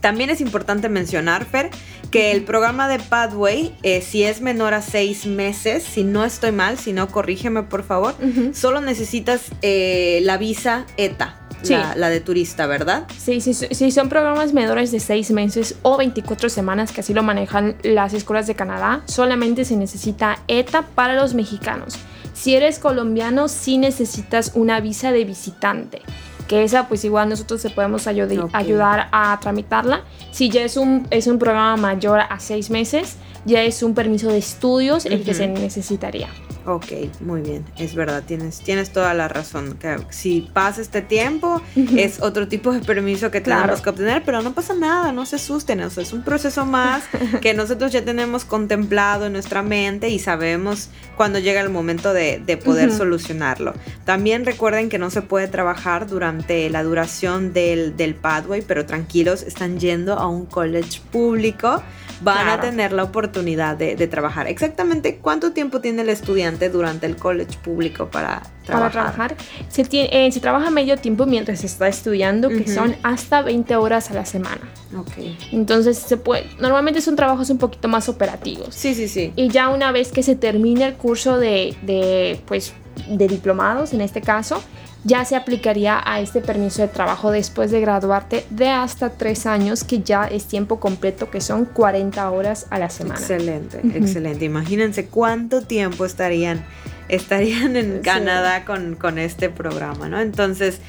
también 0.00 0.28
es 0.28 0.40
importante 0.40 0.88
mencionar, 0.88 1.44
Fer, 1.44 1.70
que 2.10 2.32
el 2.32 2.42
programa 2.42 2.88
de 2.88 2.98
Pathway, 2.98 3.74
eh, 3.82 4.02
si 4.02 4.24
es 4.24 4.40
menor 4.40 4.74
a 4.74 4.82
seis 4.82 5.26
meses, 5.26 5.84
si 5.84 6.02
no 6.02 6.24
estoy 6.24 6.52
mal, 6.52 6.78
si 6.78 6.92
no, 6.92 7.08
corrígeme 7.08 7.62
por 7.62 7.84
favor, 7.84 8.14
solo 8.52 8.80
necesitas 8.80 9.42
eh, 9.62 10.20
la 10.22 10.36
visa 10.36 10.84
ETA. 10.96 11.38
La, 11.68 12.08
de 12.08 12.20
turista, 12.20 12.66
¿verdad? 12.66 13.06
Sí, 13.18 13.40
sí, 13.40 13.52
sí, 13.52 13.90
son 13.90 14.08
programas 14.08 14.52
menores 14.52 14.92
de 14.92 15.00
seis 15.00 15.32
meses 15.32 15.74
o 15.82 15.96
24 15.96 16.48
semanas, 16.48 16.92
que 16.92 17.00
así 17.00 17.12
lo 17.12 17.24
manejan 17.24 17.76
las 17.82 18.14
escuelas 18.14 18.46
de 18.46 18.54
Canadá, 18.54 19.02
solamente 19.06 19.64
se 19.64 19.76
necesita 19.76 20.38
ETA 20.46 20.82
para 20.82 21.14
los 21.14 21.34
mexicanos. 21.34 21.98
Si 22.38 22.54
eres 22.54 22.78
colombiano, 22.78 23.48
sí 23.48 23.78
necesitas 23.78 24.52
una 24.54 24.80
visa 24.80 25.10
de 25.10 25.24
visitante 25.24 26.02
que 26.46 26.62
esa 26.62 26.86
pues 26.88 27.04
igual 27.04 27.28
nosotros 27.28 27.60
te 27.60 27.68
podemos 27.68 28.06
ayudar 28.06 29.08
a 29.10 29.38
tramitarla. 29.40 30.04
Si 30.30 30.48
ya 30.48 30.62
es 30.62 30.76
un, 30.76 31.06
es 31.10 31.26
un 31.26 31.38
programa 31.38 31.76
mayor 31.76 32.20
a 32.20 32.38
seis 32.38 32.70
meses, 32.70 33.16
ya 33.44 33.64
es 33.64 33.82
un 33.82 33.92
permiso 33.92 34.28
de 34.28 34.38
estudios 34.38 35.04
el 35.04 35.24
que 35.24 35.34
se 35.34 35.48
necesitaría. 35.48 36.28
Ok, 36.70 36.92
muy 37.20 37.40
bien, 37.40 37.64
es 37.78 37.94
verdad, 37.94 38.22
tienes, 38.26 38.60
tienes 38.60 38.90
toda 38.90 39.14
la 39.14 39.26
razón. 39.26 39.78
Que 39.78 39.96
si 40.10 40.50
pasa 40.52 40.82
este 40.82 41.00
tiempo, 41.00 41.62
es 41.96 42.20
otro 42.20 42.46
tipo 42.46 42.74
de 42.74 42.80
permiso 42.80 43.30
que 43.30 43.40
tenemos 43.40 43.80
que 43.80 43.88
obtener, 43.88 44.22
pero 44.22 44.42
no 44.42 44.52
pasa 44.52 44.74
nada, 44.74 45.10
no 45.10 45.24
se 45.24 45.36
asusten, 45.36 45.80
o 45.80 45.88
sea, 45.88 46.02
es 46.02 46.12
un 46.12 46.22
proceso 46.22 46.66
más 46.66 47.04
que 47.40 47.54
nosotros 47.54 47.90
ya 47.90 48.04
tenemos 48.04 48.44
contemplado 48.44 49.24
en 49.24 49.32
nuestra 49.32 49.62
mente 49.62 50.10
y 50.10 50.18
sabemos 50.18 50.90
cuando 51.16 51.38
llega 51.38 51.62
el 51.62 51.70
momento 51.70 52.12
de, 52.12 52.60
poder 52.62 52.92
solucionarlo. 52.92 53.72
También 54.04 54.44
recuerden 54.44 54.90
que 54.90 54.98
no 54.98 55.08
se 55.08 55.22
puede 55.22 55.48
trabajar 55.48 56.06
durante 56.06 56.68
la 56.68 56.82
duración 56.82 57.54
del, 57.54 57.96
del 57.96 58.14
pathway, 58.14 58.60
pero 58.60 58.84
tranquilos, 58.84 59.42
están 59.42 59.80
yendo 59.80 60.18
a 60.18 60.26
un 60.28 60.44
college 60.44 61.00
público 61.10 61.82
van 62.20 62.48
a 62.48 62.60
tener 62.60 62.92
la 62.92 63.04
oportunidad 63.04 63.76
de, 63.76 64.08
trabajar. 64.08 64.46
Exactamente 64.46 65.16
cuánto 65.16 65.52
tiempo 65.52 65.80
tiene 65.80 66.02
el 66.02 66.08
estudiante 66.08 66.70
durante 66.70 67.06
el 67.06 67.16
college 67.16 67.58
público 67.62 68.08
para 68.08 68.42
trabajar. 68.64 68.92
Para 68.92 69.12
trabajar, 69.12 69.36
se, 69.68 69.84
tiene, 69.84 70.26
eh, 70.26 70.32
se 70.32 70.40
trabaja 70.40 70.70
medio 70.70 70.96
tiempo 70.96 71.26
mientras 71.26 71.60
se 71.60 71.66
está 71.66 71.88
estudiando, 71.88 72.48
que 72.48 72.66
son 72.68 72.96
hasta 73.02 73.42
20 73.42 73.76
horas 73.76 74.10
a 74.10 74.14
la 74.14 74.24
semana. 74.24 74.62
Ok. 74.96 75.12
Entonces, 75.52 75.98
se 75.98 76.16
puede, 76.16 76.46
normalmente 76.58 77.00
son 77.00 77.16
trabajos 77.16 77.50
un 77.50 77.58
poquito 77.58 77.88
más 77.88 78.08
operativos. 78.08 78.74
Sí, 78.74 78.94
sí, 78.94 79.08
sí. 79.08 79.32
Y 79.36 79.48
ya 79.48 79.68
una 79.68 79.92
vez 79.92 80.12
que 80.12 80.22
se 80.22 80.34
termine 80.34 80.86
el 80.86 80.94
curso 80.94 81.38
de, 81.38 81.76
de 81.82 82.40
pues, 82.46 82.72
de 83.08 83.28
diplomados, 83.28 83.92
en 83.92 84.00
este 84.00 84.20
caso, 84.20 84.62
ya 85.04 85.24
se 85.24 85.36
aplicaría 85.36 86.00
a 86.04 86.20
este 86.20 86.40
permiso 86.40 86.82
de 86.82 86.88
trabajo 86.88 87.30
después 87.30 87.70
de 87.70 87.80
graduarte 87.80 88.44
de 88.50 88.68
hasta 88.68 89.10
tres 89.10 89.46
años, 89.46 89.84
que 89.84 90.00
ya 90.00 90.24
es 90.24 90.46
tiempo 90.46 90.80
completo, 90.80 91.30
que 91.30 91.40
son 91.40 91.64
40 91.64 92.30
horas 92.30 92.66
a 92.70 92.78
la 92.78 92.90
semana. 92.90 93.20
Excelente, 93.20 93.80
excelente. 93.94 94.44
Imagínense 94.44 95.06
cuánto 95.06 95.62
tiempo 95.62 96.04
estarían, 96.04 96.64
estarían 97.08 97.76
en 97.76 98.00
Canadá 98.00 98.64
con, 98.64 98.96
con 98.96 99.18
este 99.18 99.48
programa, 99.48 100.08
¿no? 100.08 100.20
Entonces, 100.20 100.80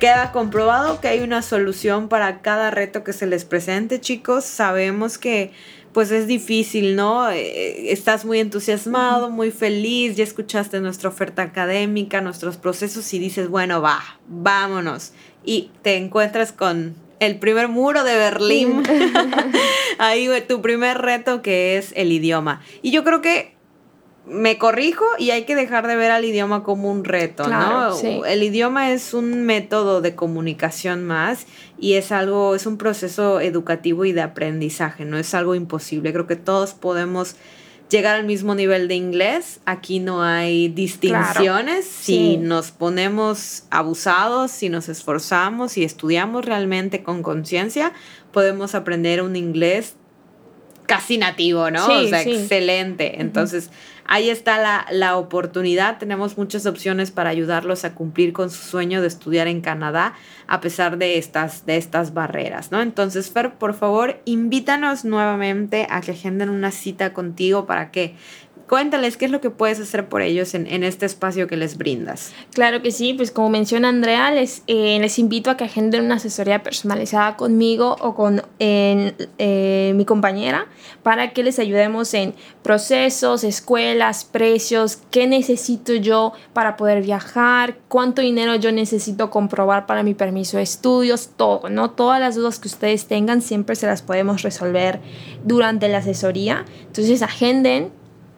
queda 0.00 0.32
comprobado 0.32 1.00
que 1.00 1.06
hay 1.06 1.20
una 1.20 1.42
solución 1.42 2.08
para 2.08 2.40
cada 2.40 2.72
reto 2.72 3.04
que 3.04 3.12
se 3.12 3.26
les 3.26 3.44
presente, 3.44 4.00
chicos. 4.00 4.44
Sabemos 4.44 5.16
que 5.16 5.52
pues 5.92 6.10
es 6.10 6.26
difícil, 6.26 6.96
¿no? 6.96 7.30
Eh, 7.30 7.92
estás 7.92 8.24
muy 8.24 8.40
entusiasmado, 8.40 9.30
muy 9.30 9.50
feliz, 9.50 10.16
ya 10.16 10.24
escuchaste 10.24 10.80
nuestra 10.80 11.08
oferta 11.08 11.42
académica, 11.42 12.20
nuestros 12.20 12.56
procesos 12.56 13.12
y 13.12 13.18
dices, 13.18 13.48
bueno, 13.48 13.82
va, 13.82 14.00
vámonos. 14.26 15.12
Y 15.44 15.70
te 15.82 15.96
encuentras 15.96 16.52
con 16.52 16.94
el 17.20 17.38
primer 17.38 17.68
muro 17.68 18.04
de 18.04 18.16
Berlín. 18.16 18.82
Ahí 19.98 20.28
tu 20.48 20.62
primer 20.62 20.98
reto 20.98 21.42
que 21.42 21.76
es 21.76 21.92
el 21.94 22.10
idioma. 22.10 22.62
Y 22.82 22.90
yo 22.90 23.04
creo 23.04 23.20
que 23.20 23.54
me 24.26 24.56
corrijo 24.56 25.04
y 25.18 25.30
hay 25.30 25.44
que 25.44 25.56
dejar 25.56 25.86
de 25.86 25.96
ver 25.96 26.10
al 26.10 26.24
idioma 26.24 26.62
como 26.62 26.90
un 26.90 27.04
reto, 27.04 27.48
¿no? 27.48 27.98
El 28.24 28.42
idioma 28.42 28.92
es 28.92 29.14
un 29.14 29.42
método 29.44 30.00
de 30.00 30.14
comunicación 30.14 31.04
más 31.04 31.46
y 31.78 31.94
es 31.94 32.12
algo, 32.12 32.54
es 32.54 32.66
un 32.66 32.78
proceso 32.78 33.40
educativo 33.40 34.04
y 34.04 34.12
de 34.12 34.22
aprendizaje, 34.22 35.04
no 35.04 35.18
es 35.18 35.34
algo 35.34 35.54
imposible. 35.54 36.12
Creo 36.12 36.26
que 36.26 36.36
todos 36.36 36.72
podemos 36.72 37.36
llegar 37.92 38.16
al 38.16 38.24
mismo 38.24 38.54
nivel 38.54 38.88
de 38.88 38.94
inglés. 38.94 39.60
Aquí 39.66 40.00
no 40.00 40.22
hay 40.22 40.68
distinciones. 40.68 41.84
Si 41.84 42.38
nos 42.38 42.70
ponemos 42.70 43.64
abusados, 43.70 44.50
si 44.50 44.68
nos 44.68 44.88
esforzamos, 44.88 45.76
y 45.76 45.84
estudiamos 45.84 46.44
realmente 46.44 47.02
con 47.02 47.22
conciencia, 47.22 47.92
podemos 48.32 48.74
aprender 48.74 49.22
un 49.22 49.36
inglés 49.36 49.96
casi 50.92 51.16
nativo, 51.16 51.70
¿no? 51.70 51.86
o 51.86 52.06
sea, 52.06 52.20
excelente. 52.20 53.22
Entonces, 53.22 53.70
ahí 54.04 54.28
está 54.28 54.58
la, 54.58 54.86
la, 54.90 55.16
oportunidad. 55.16 55.96
Tenemos 55.96 56.36
muchas 56.36 56.66
opciones 56.66 57.10
para 57.10 57.30
ayudarlos 57.30 57.86
a 57.86 57.94
cumplir 57.94 58.34
con 58.34 58.50
su 58.50 58.62
sueño 58.62 59.00
de 59.00 59.08
estudiar 59.08 59.48
en 59.48 59.62
Canadá 59.62 60.12
a 60.48 60.60
pesar 60.60 60.98
de 60.98 61.16
estas, 61.16 61.64
de 61.64 61.78
estas 61.78 62.12
barreras, 62.12 62.72
¿no? 62.72 62.82
Entonces, 62.82 63.30
Fer, 63.30 63.54
por 63.54 63.72
favor, 63.72 64.20
invítanos 64.26 65.06
nuevamente 65.06 65.86
a 65.88 66.02
que 66.02 66.10
agenden 66.10 66.50
una 66.50 66.70
cita 66.70 67.14
contigo 67.14 67.64
para 67.64 67.90
que 67.90 68.14
Cuéntales 68.72 69.18
qué 69.18 69.26
es 69.26 69.30
lo 69.30 69.42
que 69.42 69.50
puedes 69.50 69.78
hacer 69.80 70.08
por 70.08 70.22
ellos 70.22 70.54
en, 70.54 70.82
este 70.82 71.04
espacio 71.04 71.46
que 71.46 71.58
les 71.58 71.76
brindas. 71.76 72.32
Claro 72.54 72.80
que 72.80 72.90
sí, 72.90 73.12
pues 73.12 73.30
como 73.30 73.50
menciona 73.50 73.90
Andrea, 73.90 74.30
les, 74.30 74.62
eh, 74.66 75.06
invito 75.18 75.50
a 75.50 75.58
que 75.58 75.64
agenden 75.64 76.06
una 76.06 76.14
asesoría 76.14 76.62
personalizada 76.62 77.36
conmigo 77.36 77.96
o 78.00 78.14
con 78.14 78.40
eh, 78.60 79.92
mi 79.94 80.06
compañera 80.06 80.68
para 81.02 81.34
que 81.34 81.42
les 81.42 81.58
ayudemos 81.58 82.14
en 82.14 82.32
procesos, 82.62 83.44
escuelas, 83.44 84.24
precios, 84.24 85.00
qué 85.10 85.26
necesito 85.26 85.92
yo 85.92 86.32
para 86.54 86.78
poder 86.78 87.02
viajar, 87.02 87.76
cuánto 87.88 88.22
dinero 88.22 88.54
yo 88.54 88.72
necesito 88.72 89.28
comprobar 89.28 89.84
para 89.84 90.02
mi 90.02 90.14
permiso 90.14 90.56
de 90.56 90.62
estudios, 90.62 91.28
todo, 91.36 91.68
¿no? 91.68 91.90
Todas 91.90 92.20
las 92.20 92.36
dudas 92.36 92.58
que 92.58 92.68
ustedes 92.68 93.04
tengan 93.04 93.42
siempre 93.42 93.76
se 93.76 93.86
las 93.86 94.00
podemos 94.00 94.40
resolver 94.40 94.98
durante 95.44 95.88
la 95.88 95.98
asesoría. 95.98 96.64
Entonces 96.86 97.20
agenden 97.20 97.90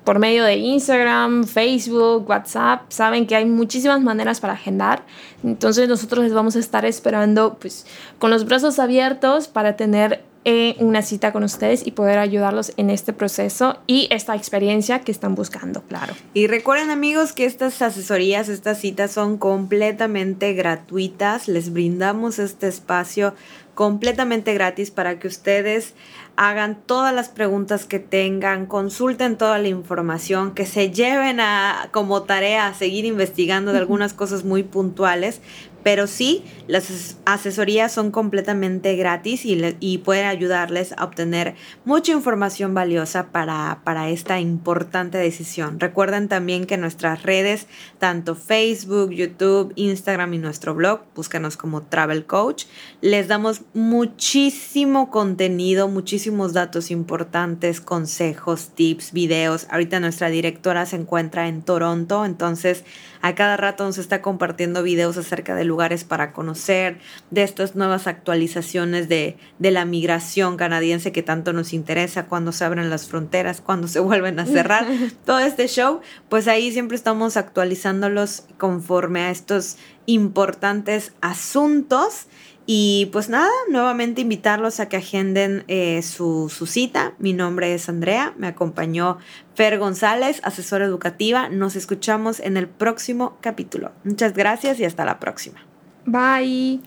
por 0.05 0.19
medio 0.19 0.45
de 0.45 0.57
Instagram, 0.57 1.45
Facebook, 1.45 2.29
WhatsApp. 2.29 2.83
Saben 2.90 3.27
que 3.27 3.37
hay 3.37 3.47
muchísimas 3.47 4.01
maneras 4.03 4.40
para 4.40 4.53
agendar. 4.53 5.05
Entonces 5.43 5.88
nosotros 5.88 6.25
les 6.25 6.35
vamos 6.35 6.57
a 6.57 6.59
estar 6.59 6.85
esperando 6.85 7.57
pues 7.59 7.87
con 8.19 8.31
los 8.31 8.45
brazos 8.45 8.79
abiertos 8.79 9.49
para 9.49 9.77
tener 9.77 10.23
eh, 10.47 10.77
una 10.79 11.01
cita 11.01 11.33
con 11.33 11.43
ustedes 11.43 11.87
y 11.87 11.93
poder 11.93 12.19
ayudarlos 12.19 12.75
en 12.77 12.90
este 12.90 13.14
proceso 13.14 13.79
y 13.87 14.09
esta 14.11 14.37
experiencia 14.37 15.01
que 15.01 15.11
están 15.11 15.35
buscando, 15.35 15.81
claro. 15.85 16.12
Y 16.35 16.49
recuerden 16.49 16.90
amigos 16.90 17.33
que 17.33 17.47
estas 17.47 17.81
asesorías, 17.81 18.51
estas 18.51 18.79
citas 18.79 19.11
son 19.11 19.38
completamente 19.38 20.53
gratuitas. 20.53 21.49
Les 21.49 21.73
brindamos 21.73 22.38
este 22.38 22.69
espacio 22.69 23.33
completamente 23.74 24.54
gratis 24.54 24.90
para 24.90 25.18
que 25.18 25.28
ustedes 25.28 25.94
hagan 26.37 26.76
todas 26.87 27.14
las 27.14 27.28
preguntas 27.28 27.84
que 27.84 27.98
tengan, 27.98 28.66
consulten 28.66 29.37
toda 29.37 29.58
la 29.58 29.68
información, 29.68 30.54
que 30.54 30.66
se 30.66 30.90
lleven 30.90 31.40
a 31.40 31.88
como 31.92 32.22
tarea 32.22 32.66
a 32.66 32.74
seguir 32.74 33.04
investigando 33.04 33.72
de 33.72 33.78
algunas 33.78 34.12
cosas 34.14 34.44
muy 34.44 34.62
puntuales, 34.62 35.40
pero 35.85 36.07
sí, 36.07 36.42
las 36.66 37.18
asesorías 37.27 37.92
son 37.92 38.11
completamente 38.11 38.97
gratis 38.97 39.42
y, 39.44 39.99
pueden 39.99 40.27
ayudarles 40.27 40.94
a 40.97 41.05
obtener 41.05 41.55
mucha 41.85 42.12
información 42.12 42.75
valiosa 42.75 43.27
para, 43.27 43.81
para 43.85 44.09
esta 44.09 44.40
importante 44.40 45.18
decisión. 45.18 45.79
Recuerden 45.79 46.29
también 46.29 46.64
que 46.64 46.79
nuestras 46.79 47.23
redes, 47.23 47.66
tanto 47.99 48.35
Facebook, 48.35 49.11
YouTube, 49.11 49.73
Instagram 49.77 50.35
y 50.35 50.38
nuestro 50.38 50.75
blog, 50.75 51.03
búscanos 51.14 51.57
como 51.59 51.83
Travel 51.83 52.25
Coach, 52.25 52.64
les 53.03 53.29
damos 53.29 53.61
muchísimo 53.75 55.11
contenido, 55.11 55.88
muchísimos 55.88 56.55
datos 56.55 56.90
importantes, 56.90 57.83
consejos, 57.83 58.70
tips, 58.75 59.12
videos. 59.12 59.66
Ahorita 59.70 60.01
nuestra 60.01 60.31
directora 60.31 60.87
se 60.87 60.97
encuentra 60.97 61.47
en 61.47 61.62
Toronto, 61.62 62.25
entonces 62.25 62.85
a 63.20 63.35
cada 63.35 63.57
rato 63.57 63.85
nos 63.85 63.99
está 63.99 64.20
compartiendo 64.23 64.83
videos 64.83 65.16
acerca 65.16 65.55
de 65.55 65.64
lugares 65.74 66.04
para 66.04 66.32
conocer, 66.32 67.00
de 67.32 67.42
estas 67.42 67.74
nuevas 67.74 68.06
actualizaciones 68.06 69.08
de, 69.08 69.37
de 69.58 69.70
la 69.72 69.84
migración 69.84 70.56
canadiense 70.56 71.10
que 71.10 71.24
tanto 71.24 71.52
nos 71.52 71.72
interesa, 71.72 72.26
cuando 72.26 72.52
se 72.52 72.64
abren 72.64 72.90
las 72.90 73.08
fronteras, 73.08 73.60
cuando 73.60 73.88
se 73.88 73.98
vuelven 73.98 74.38
a 74.38 74.46
cerrar, 74.46 74.87
todo 75.26 75.40
este 75.40 75.66
show, 75.66 76.00
pues 76.28 76.46
ahí 76.46 76.70
siempre 76.70 76.96
estamos 76.96 77.37
actualizándolos 77.37 78.44
conforme 78.56 79.22
a 79.22 79.30
estos 79.32 79.78
importantes 80.06 81.12
asuntos 81.20 82.26
y 82.66 83.11
pues 83.12 83.29
nada, 83.29 83.50
nuevamente 83.70 84.22
invitarlos 84.22 84.81
a 84.81 84.88
que 84.88 84.96
agenden 84.96 85.64
eh, 85.68 86.03
su, 86.03 86.48
su, 86.48 86.66
cita. 86.66 87.12
Mi 87.18 87.33
nombre 87.33 87.74
es 87.74 87.88
Andrea, 87.88 88.33
me 88.38 88.46
acompañó 88.46 89.18
Fer 89.55 89.79
González, 89.79 90.40
asesora 90.44 90.85
educativa. 90.85 91.48
Nos 91.48 91.77
escuchamos 91.77 92.40
en 92.40 92.57
el 92.57 92.68
próximo 92.68 93.37
capítulo. 93.40 93.92
Muchas 94.05 94.33
gracias 94.33 94.81
y 94.81 94.85
hasta 94.85 95.05
la 95.05 95.20
próxima. 95.20 95.66
Bye. 96.07 96.81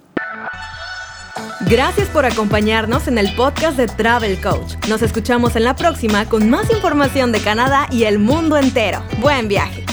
Gracias 1.70 2.08
por 2.10 2.26
acompañarnos 2.26 3.08
en 3.08 3.18
el 3.18 3.34
podcast 3.36 3.78
de 3.78 3.88
Travel 3.88 4.40
Coach. 4.42 4.76
Nos 4.88 5.02
escuchamos 5.02 5.56
en 5.56 5.64
la 5.64 5.76
próxima 5.76 6.26
con 6.26 6.50
más 6.50 6.72
información 6.72 7.32
de 7.32 7.42
Canadá 7.42 7.88
y 7.92 8.04
el 8.04 8.20
mundo 8.20 8.58
entero. 8.58 9.04
Buen 9.20 9.48
viaje. 9.48 9.86